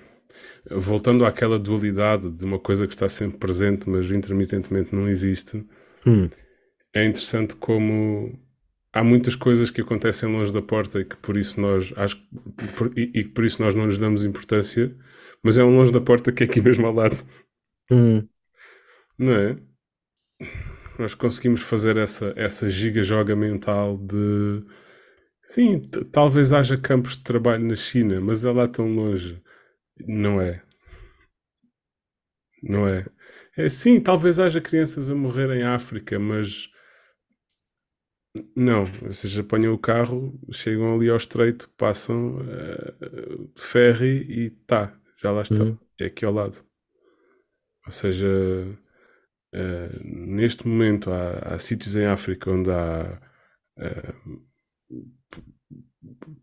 [0.71, 5.67] voltando àquela dualidade de uma coisa que está sempre presente, mas intermitentemente não existe,
[6.07, 6.29] hum.
[6.95, 8.39] é interessante como
[8.93, 12.23] há muitas coisas que acontecem longe da porta e que por isso nós acho
[12.77, 14.95] por, e, e por isso nós não lhes damos importância,
[15.43, 17.17] mas é um longe da porta que é aqui mesmo ao lado.
[17.91, 18.27] Hum.
[19.19, 19.57] Não é?
[20.99, 24.65] Nós conseguimos fazer essa, essa giga-joga mental de
[25.43, 25.81] sim,
[26.13, 29.43] talvez haja campos de trabalho na China, mas é lá tão longe.
[30.07, 30.63] Não é.
[32.63, 33.07] Não é.
[33.57, 36.71] É sim, talvez haja crianças a morrer em África, mas
[38.57, 44.99] não, vocês apanham o carro, chegam ali ao estreito, passam uh, de ferry e tá,
[45.23, 45.67] já lá estão.
[45.67, 45.79] Uhum.
[46.01, 46.59] É aqui ao lado.
[47.87, 53.21] Ou seja, uh, neste momento há, há, sítios em África onde há
[53.79, 54.41] uh,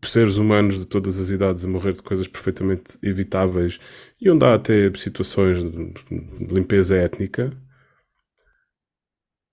[0.04, 3.78] seres humanos de todas as idades a morrer de coisas perfeitamente evitáveis
[4.20, 5.94] e onde há até situações de
[6.52, 7.56] limpeza étnica.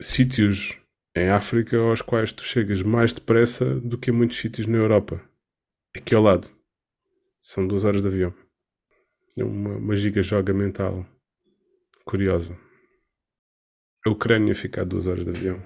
[0.01, 0.77] Sítios
[1.15, 5.21] em África aos quais tu chegas mais depressa do que em muitos sítios na Europa.
[5.95, 6.47] Aqui ao lado.
[7.39, 8.46] São duas horas de avião.
[9.37, 11.05] É uma, uma giga joga mental
[12.03, 12.57] curiosa.
[14.05, 15.61] A Ucrânia fica a duas horas de avião.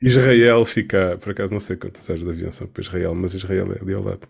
[0.00, 3.72] Israel fica, por acaso não sei quantas horas de avião são para Israel, mas Israel
[3.72, 4.28] é ali ao lado.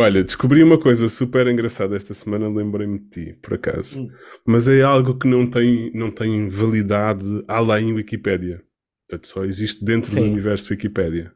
[0.00, 4.02] Olha, descobri uma coisa super engraçada esta semana, lembrei-me de ti, por acaso.
[4.02, 4.10] Hum.
[4.46, 8.64] Mas é algo que não tem, não tem validade além Wikipédia.
[9.06, 10.20] Portanto, só existe dentro Sim.
[10.20, 11.32] do universo Wikipédia.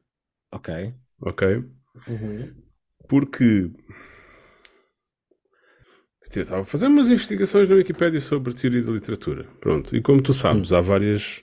[0.50, 0.92] Ok.
[1.20, 1.64] Ok?
[2.08, 2.54] Uhum.
[3.08, 3.70] Porque
[6.34, 9.44] eu estava a fazer umas investigações na Wikipédia sobre teoria da literatura.
[9.60, 9.94] Pronto.
[9.94, 11.42] E como tu sabes, há várias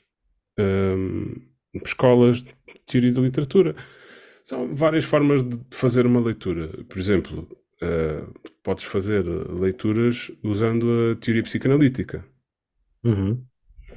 [0.60, 1.36] hum,
[1.84, 2.54] escolas de
[2.86, 3.76] teoria da literatura.
[4.44, 6.68] São várias formas de fazer uma leitura.
[6.90, 7.48] Por exemplo,
[7.82, 12.26] uh, podes fazer leituras usando a teoria psicanalítica.
[13.04, 13.44] Uhum.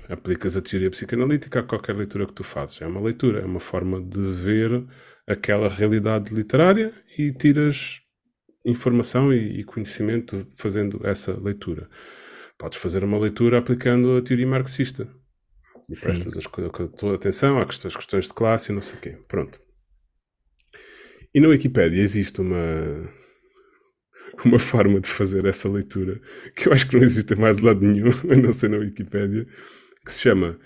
[0.08, 2.80] Aplicas a teoria psicanalítica a qualquer leitura que tu fazes.
[2.80, 4.84] É uma leitura, é uma forma de ver
[5.26, 8.05] aquela realidade literária e tiras
[8.66, 11.88] informação e, e conhecimento fazendo essa leitura.
[12.58, 15.08] Podes fazer uma leitura aplicando a teoria marxista.
[15.88, 19.18] E prestas a tua atenção às questões de classe e não sei o quê.
[19.28, 19.60] Pronto.
[21.32, 23.12] E na Wikipédia existe uma,
[24.44, 26.20] uma forma de fazer essa leitura
[26.56, 29.46] que eu acho que não existe mais de lado nenhum, a não ser na Wikipédia,
[30.04, 30.58] que se chama.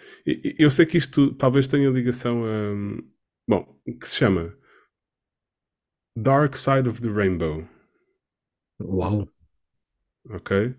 [0.58, 3.00] Eu sei que isto talvez tenha ligação a.
[3.48, 4.56] Bom, que se chama
[6.16, 7.66] Dark Side of the Rainbow.
[8.80, 9.28] Uau!
[10.28, 10.74] Ok?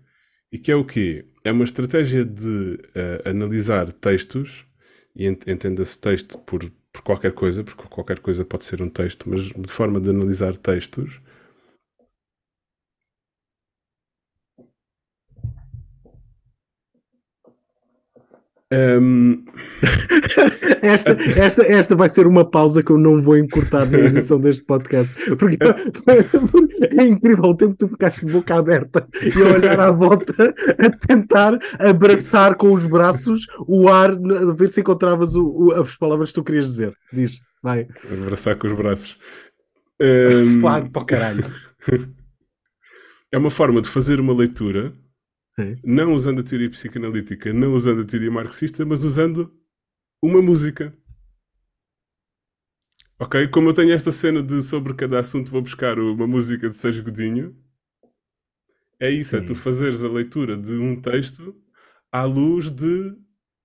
[0.52, 1.26] E que é o quê?
[1.44, 4.66] É uma estratégia de uh, analisar textos,
[5.14, 9.44] e entenda-se texto por por qualquer coisa, porque qualquer coisa pode ser um texto, mas
[9.46, 11.20] de forma de analisar textos.
[18.72, 19.44] Um...
[20.80, 24.64] esta, esta, esta vai ser uma pausa que eu não vou encurtar na edição deste
[24.64, 25.58] podcast, porque
[26.98, 30.54] é incrível o tempo que tu ficaste de boca aberta e a olhar à volta
[30.78, 35.94] a tentar abraçar com os braços o ar, a ver se encontravas o, o, as
[35.96, 36.94] palavras que tu querias dizer.
[37.12, 37.86] Diz, vai.
[38.22, 39.18] Abraçar com os braços.
[40.00, 40.60] Um...
[40.62, 41.44] Claro, para o caralho.
[43.34, 44.92] É uma forma de fazer uma leitura
[45.84, 49.52] não usando a teoria psicanalítica, não usando a teoria marxista, mas usando
[50.22, 50.96] uma música.
[53.18, 53.48] Ok?
[53.48, 57.04] Como eu tenho esta cena de sobre cada assunto vou buscar uma música de Sérgio
[57.04, 57.56] Godinho,
[58.98, 59.44] é isso, é Sim.
[59.44, 61.54] é tu fazeres a leitura de um texto
[62.10, 63.16] à luz de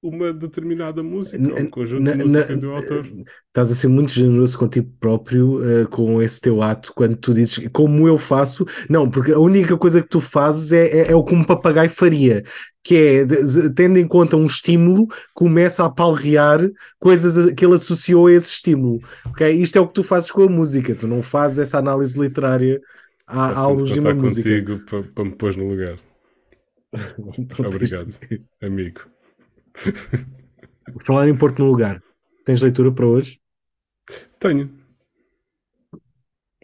[0.02, 3.06] uma determinada música, N- ou um conjunto na- de música na- do autor.
[3.48, 7.68] Estás a ser muito generoso contigo próprio eh, com esse teu ato quando tu dizes
[7.74, 8.66] como eu faço.
[8.90, 11.90] Não, porque a única coisa que tu fazes é, é, é o que um papagaio
[11.90, 12.44] faria,
[12.84, 16.60] que é, de- tendo em conta um estímulo, começa a palrear
[17.00, 19.00] coisas que ele associou a esse estímulo.
[19.26, 19.52] ok?
[19.52, 22.80] Isto é o que tu fazes com a música, tu não fazes essa análise literária
[23.26, 24.44] à, à luz de uma música.
[24.50, 25.96] contigo para, para me pôr no lugar.
[27.66, 28.08] Obrigado,
[28.62, 29.02] amigo.
[31.06, 32.02] Falar em Porto no lugar,
[32.46, 33.40] tens leitura para hoje?
[34.40, 34.76] Tenho.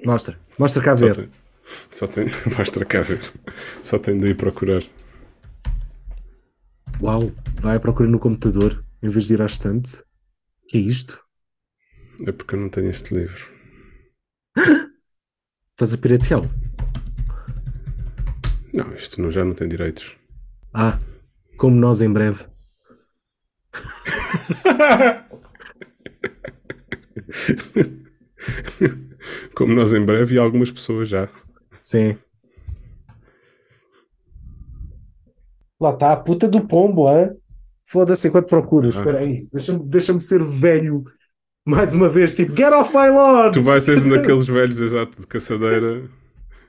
[0.06, 1.16] Mostra, mostra cá Só ver.
[1.16, 1.32] tenho.
[1.92, 2.30] Só tenho.
[2.58, 3.22] Mostra cá ver.
[3.82, 4.84] Só tenho de ir procurar.
[7.02, 10.04] Uau, vai à procura no computador em vez de ir à estante.
[10.68, 11.22] Que é isto?
[12.26, 13.52] É porque eu não tenho este livro.
[15.72, 16.50] Estás a pirateá-lo?
[18.74, 20.16] Não, isto não, já não tem direitos.
[20.74, 21.00] Ah,
[21.58, 22.46] como nós em breve.
[29.56, 31.28] Como nós em breve e algumas pessoas já.
[31.82, 32.18] Sim.
[35.80, 37.36] Lá está a puta do pombo, hã?
[37.86, 38.96] Foda-se enquanto procuras.
[38.96, 39.00] Ah.
[39.00, 39.48] Espera aí.
[39.52, 41.04] Deixa-me deixa ser velho.
[41.66, 43.52] Mais uma vez, tipo, get off my lawn!
[43.52, 46.10] Tu vais ser um daqueles velhos exato de caçadeira.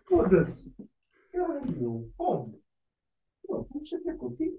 [0.08, 0.72] Foda-se.
[1.32, 2.12] Caralho.
[2.16, 2.60] Pombo.
[3.48, 4.53] Não, vamos chatear contigo.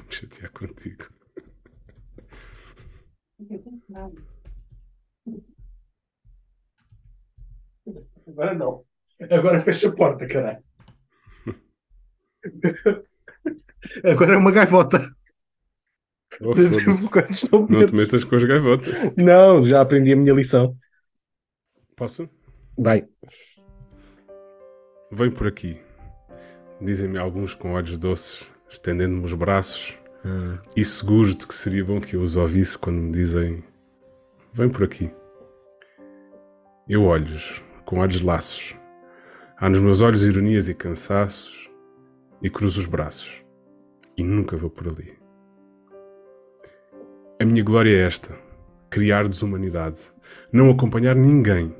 [0.00, 1.08] Vou chatear contigo.
[8.26, 8.84] Agora não.
[9.30, 10.62] Agora fecha a porta, caralho.
[14.04, 14.98] Agora é uma gaivota.
[16.40, 16.54] Oh,
[17.68, 18.88] não te metas com as gaivotas.
[19.16, 20.76] não, já aprendi a minha lição.
[21.96, 22.30] Posso?
[22.78, 23.06] Vai.
[25.10, 25.78] Vem por aqui.
[26.80, 29.98] Dizem-me alguns com olhos doces, estendendo-me os braços
[30.76, 33.64] e seguros de que seria bom que eu os ouvisse quando me dizem:
[34.52, 35.10] Vem por aqui.
[36.88, 38.76] Eu olhos, com olhos laços.
[39.56, 41.70] Há nos meus olhos ironias e cansaços,
[42.42, 43.44] e cruzo os braços.
[44.16, 45.18] E nunca vou por ali.
[47.40, 48.36] A minha glória é esta:
[48.88, 50.12] criar desumanidade,
[50.52, 51.74] não acompanhar ninguém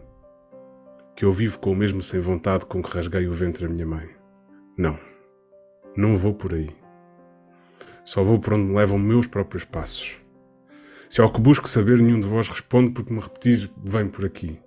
[1.14, 3.86] que eu vivo com o mesmo sem vontade com que rasguei o ventre da minha
[3.86, 4.08] mãe.
[4.78, 4.98] Não,
[5.94, 6.79] não vou por aí.
[8.10, 10.18] Só vou por onde me levam meus próprios passos.
[11.08, 14.58] Se ao que busco saber nenhum de vós responde porque me repetis, vem por aqui.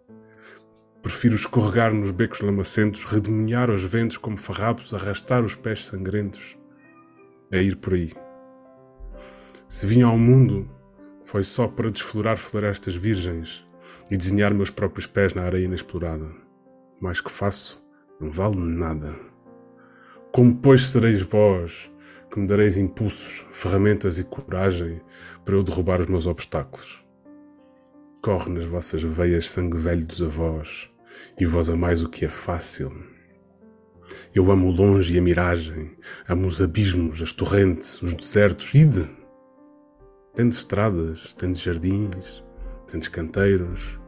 [1.02, 6.58] Prefiro escorregar nos becos lamacentos, redemoinhar aos ventos como farrapos, arrastar os pés sangrentos,
[7.52, 8.14] a ir por aí.
[9.68, 10.72] Se vim ao mundo,
[11.22, 13.68] foi só para desflorar florestas virgens
[14.10, 16.30] e desenhar meus próprios pés na areia inexplorada.
[17.02, 17.84] Mais que faço,
[18.22, 19.14] não vale nada.
[20.32, 21.92] Como, pois, sereis vós
[22.34, 25.00] que me dareis impulsos, ferramentas e coragem
[25.46, 27.06] para eu derrubar os meus obstáculos?
[28.24, 30.90] Corre nas vossas veias sangue velho dos avós,
[31.40, 32.92] e vós amais o que é fácil.
[34.34, 35.96] Eu amo o longe e a miragem,
[36.28, 39.08] amo os abismos, as torrentes, os desertos, ide!
[40.34, 42.44] Tendes estradas, tendes jardins,
[42.90, 44.00] tendes canteiros,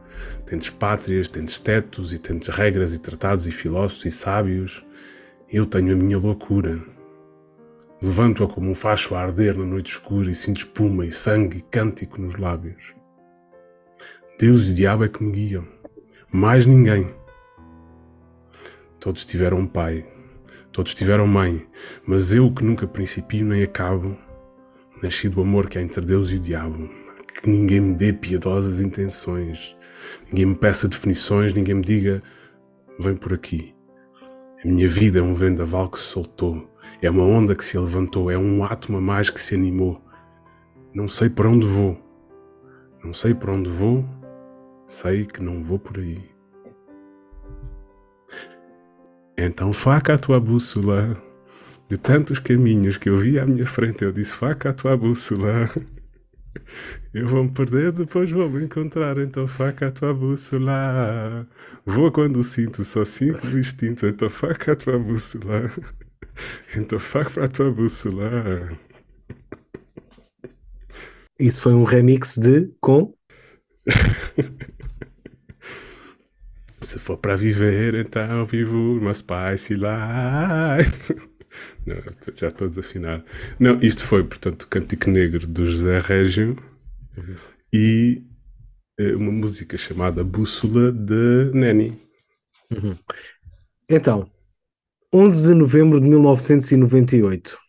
[0.44, 4.84] tendes pátrias, tendes tetos e tendes regras e tratados e filósofos e sábios.
[5.48, 6.95] Eu tenho a minha loucura.
[8.02, 11.62] Levanto-a como um facho a arder na noite escura e sinto espuma e sangue e
[11.62, 12.94] cântico nos lábios.
[14.38, 15.66] Deus e o diabo é que me guiam.
[16.30, 17.08] Mais ninguém.
[19.00, 20.06] Todos tiveram um pai,
[20.72, 21.66] todos tiveram mãe,
[22.06, 24.18] mas eu que nunca principio nem acabo,
[25.02, 26.90] nasci do amor que há entre Deus e o diabo.
[27.40, 29.76] Que ninguém me dê piedosas intenções,
[30.28, 32.22] ninguém me peça definições, ninguém me diga,
[32.98, 33.75] vem por aqui.
[34.66, 36.68] Minha vida é um vendaval que se soltou,
[37.00, 40.02] é uma onda que se levantou, é um átomo a mais que se animou.
[40.92, 41.96] Não sei para onde vou,
[43.04, 44.04] não sei para onde vou,
[44.84, 46.18] sei que não vou por aí.
[49.38, 51.16] Então faca a tua bússola.
[51.88, 55.70] De tantos caminhos que eu vi à minha frente, eu disse: faca a tua bússola.
[57.14, 59.18] Eu vou me perder, depois vou me encontrar.
[59.18, 61.46] Então faca a tua bússola.
[61.84, 64.06] Voa quando sinto, só sinto o instinto.
[64.06, 65.70] Então faca a tua bússola.
[66.76, 68.70] Então faca para a tua bússola.
[71.38, 73.14] Isso foi um remix de com
[76.80, 81.35] Se for para viver, então vivo uma spicy life.
[81.84, 81.96] Não,
[82.34, 83.24] já estou a desafinar.
[83.58, 86.56] Não, isto foi, portanto, o Cântico Negro do José Régio
[87.72, 88.22] e
[88.98, 91.92] eh, uma música chamada Bússola de Neni.
[93.88, 94.28] Então,
[95.14, 97.65] 11 de novembro de 1998.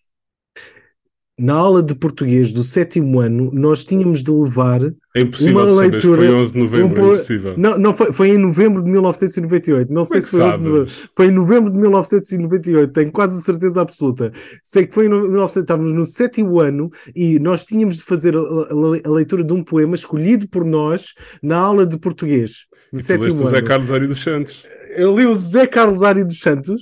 [1.40, 4.82] Na aula de português do sétimo ano, nós tínhamos de levar.
[5.16, 7.54] É impossível Uma de saber, leitura- foi 11 de novembro, um é po- impossível.
[7.58, 9.94] Não, não foi, foi em novembro de 1998.
[9.94, 10.92] Não sei é se foi 11 de novembro.
[11.16, 14.32] Foi em novembro de 1998, tenho quase a certeza absoluta.
[14.64, 18.40] Sei que foi em 1900, estávamos no sétimo ano e nós tínhamos de fazer a,
[18.40, 21.14] a- a leitura de um poema escolhido por nós
[21.44, 22.66] na aula de português.
[22.92, 23.50] Do E sétimo leste o ano.
[23.50, 24.64] Zé Carlos Ari dos Santos.
[24.96, 26.82] Eu li o Zé Carlos Ari dos Santos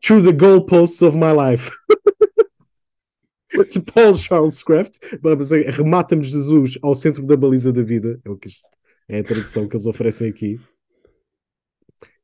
[0.02, 1.70] through the goalposts of my life.
[3.70, 8.20] De Paul Charles-Craft, vamos dizer, remata-me Jesus ao centro da baliza da vida.
[8.24, 8.68] É o que isto
[9.08, 10.58] é a tradução que eles oferecem aqui.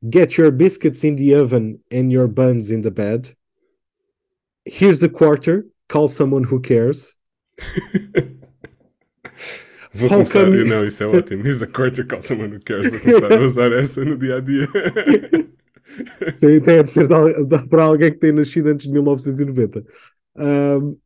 [0.03, 3.37] Get your biscuits in the oven and your buns in the bed.
[4.65, 5.67] Here's a quarter.
[5.91, 7.15] Call someone who cares.
[9.93, 10.45] Vou Paul começar.
[10.45, 11.43] Cam- Não, isso é ótimo.
[11.43, 12.89] Here's a quarter call someone who cares.
[12.91, 14.69] Vou começar a usar essa no dia a dia.
[16.39, 17.09] Sim, tem de ser
[17.69, 19.85] para alguém que tem nascido antes de 1990.
[20.37, 20.97] Um,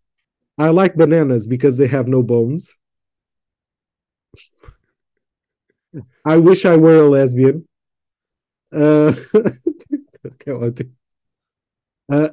[0.58, 2.76] I like bananas because they have no bones.
[6.26, 7.64] I wish I were a lesbian.
[8.72, 9.12] Uh,
[10.38, 10.92] que é ótimo.
[12.10, 12.28] Uh,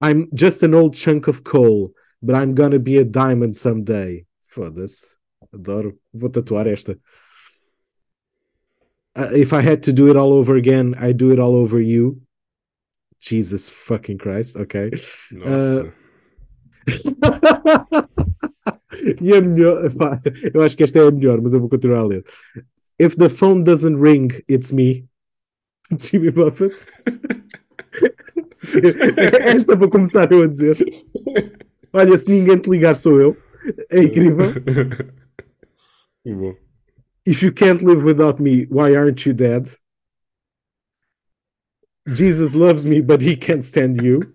[0.00, 1.92] I'm just an old chunk of coal,
[2.22, 4.26] but I'm gonna be a diamond someday.
[4.42, 5.16] Foda-se.
[5.54, 5.92] Adoro.
[6.12, 6.98] Vou tatuar esta.
[9.16, 11.80] Uh, if I had to do it all over again, I'd do it all over
[11.80, 12.20] you.
[13.18, 14.90] Jesus fucking Christ, ok.
[15.32, 15.92] Nossa.
[19.20, 20.16] e a melhor, pá,
[20.52, 22.24] eu acho que esta é a melhor, mas eu vou continuar a ler.
[22.98, 25.08] If the phone doesn't ring, it's me.
[25.98, 26.86] Jimmy Buffett.
[29.40, 30.76] esta vou começar eu a dizer.
[31.92, 33.36] Olha, se ninguém te ligar, sou eu.
[33.90, 34.46] É incrível.
[36.24, 36.56] Bom.
[37.26, 39.68] If you can't live without me, why aren't you dead?
[42.06, 44.32] Jesus loves me, but he can't stand you.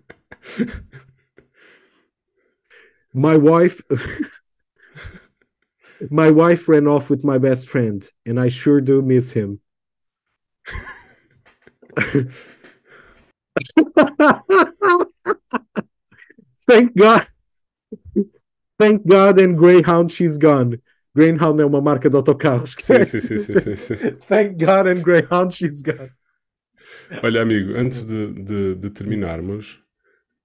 [3.14, 3.82] My wife
[6.10, 9.60] My wife ran off with my best friend, and I sure do miss him.
[16.66, 17.26] Thank God.
[18.78, 20.80] Thank God and Greyhound she's gone.
[21.14, 22.74] Greyhound é uma marca de autocarros.
[22.78, 23.96] Sim, sim, sim, sim, sim, sim.
[24.28, 26.10] Thank God and Greyhound she's gone.
[27.22, 29.80] Olha, amigo, antes de, de, de terminarmos,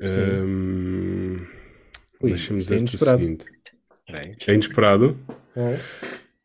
[0.02, 1.46] hum,
[2.22, 3.22] Ui, deixa-me é dizer o inesperado.
[3.22, 3.46] seguinte:
[4.48, 5.18] é inesperado.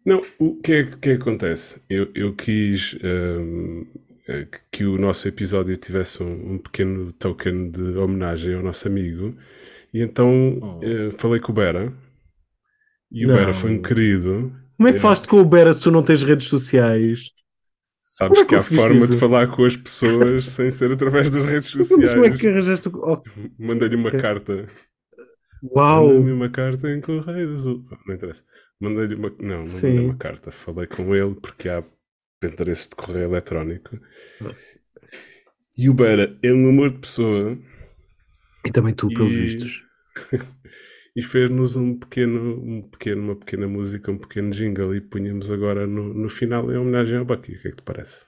[0.05, 1.81] Não, o que é que que acontece?
[1.89, 7.71] Eu, eu quis hum, eh, que- que o nosso episódio tivesse um, um pequeno token
[7.71, 9.37] de homenagem ao nosso amigo,
[9.93, 10.81] e então Oh.
[10.85, 11.93] eh, falei com o Bera.
[13.11, 13.37] E o Não.
[13.37, 14.53] Bera foi um querido.
[14.77, 15.01] Como é que É.
[15.01, 17.31] falaste com o Bera se tu não tens redes sociais?
[18.01, 19.13] Sabes é que que há forma isso?
[19.13, 22.41] de falar com as pessoas sem ser através das redes Mas como é sociais.
[22.41, 22.93] que arranjaste o.
[22.97, 23.23] Oh,
[23.59, 24.21] Mandei-lhe uma Ok.
[24.21, 24.69] carta.
[25.75, 26.09] uau!
[26.09, 27.85] Mandei-lhe uma carta em correio azul.
[28.07, 28.43] Não interessa.
[28.81, 29.31] Mandei-lhe uma.
[29.41, 30.51] Não, mandei uma carta.
[30.51, 31.83] Falei com ele porque há
[32.47, 33.99] endereço de correio eletrónico.
[35.77, 37.59] E o Beira é um amor de pessoa.
[38.65, 39.85] E também tu, pelos E- vistos.
[41.17, 45.87] e fez-nos um pequeno, um pequeno, uma pequena música, um pequeno jingle e punhamos agora
[45.87, 47.55] no, no final em homenagem ao Bucky.
[47.55, 48.27] O que é que te parece?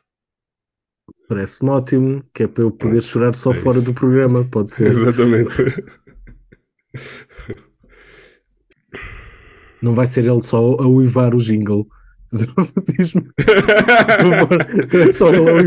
[1.29, 4.87] Parece-me ótimo, que é para eu poder chorar só é fora do programa, pode ser.
[4.87, 5.55] Exatamente.
[9.83, 11.87] Não vai ser ele só a uivar o jingle.
[15.13, 15.59] Só ele a o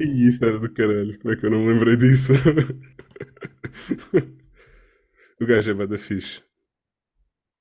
[0.00, 1.16] e isso era do caralho.
[1.20, 2.32] Como é que eu não me lembrei disso?
[5.40, 6.42] o gajo é bada fixe.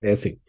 [0.02, 0.40] É assim.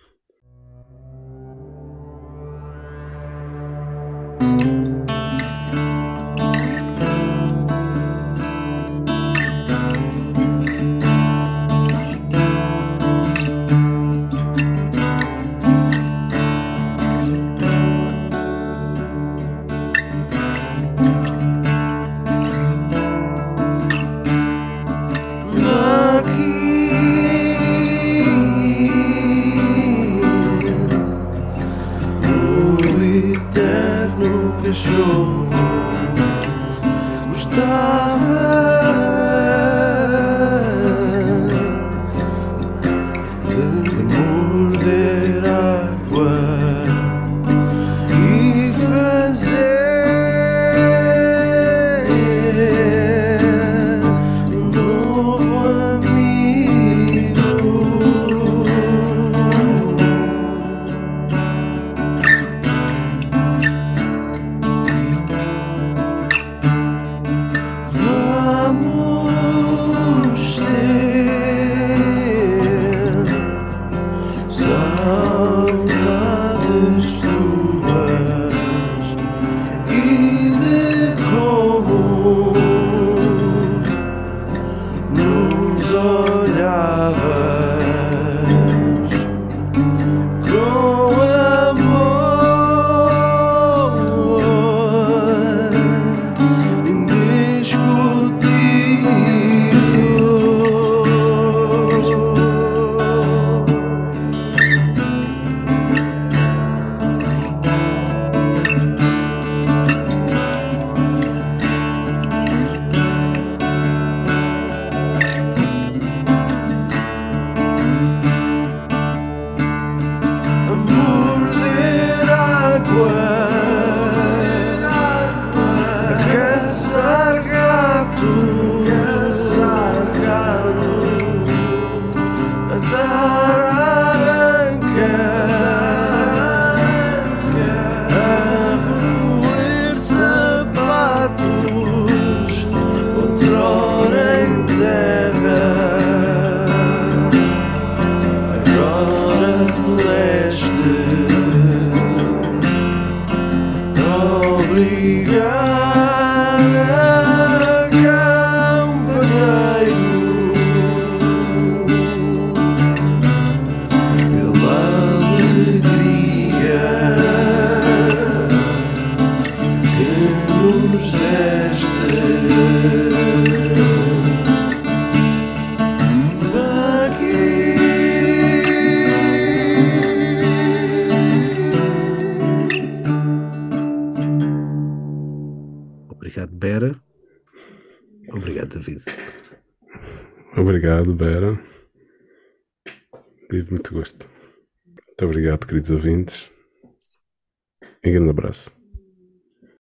[195.91, 196.38] Ouvintes.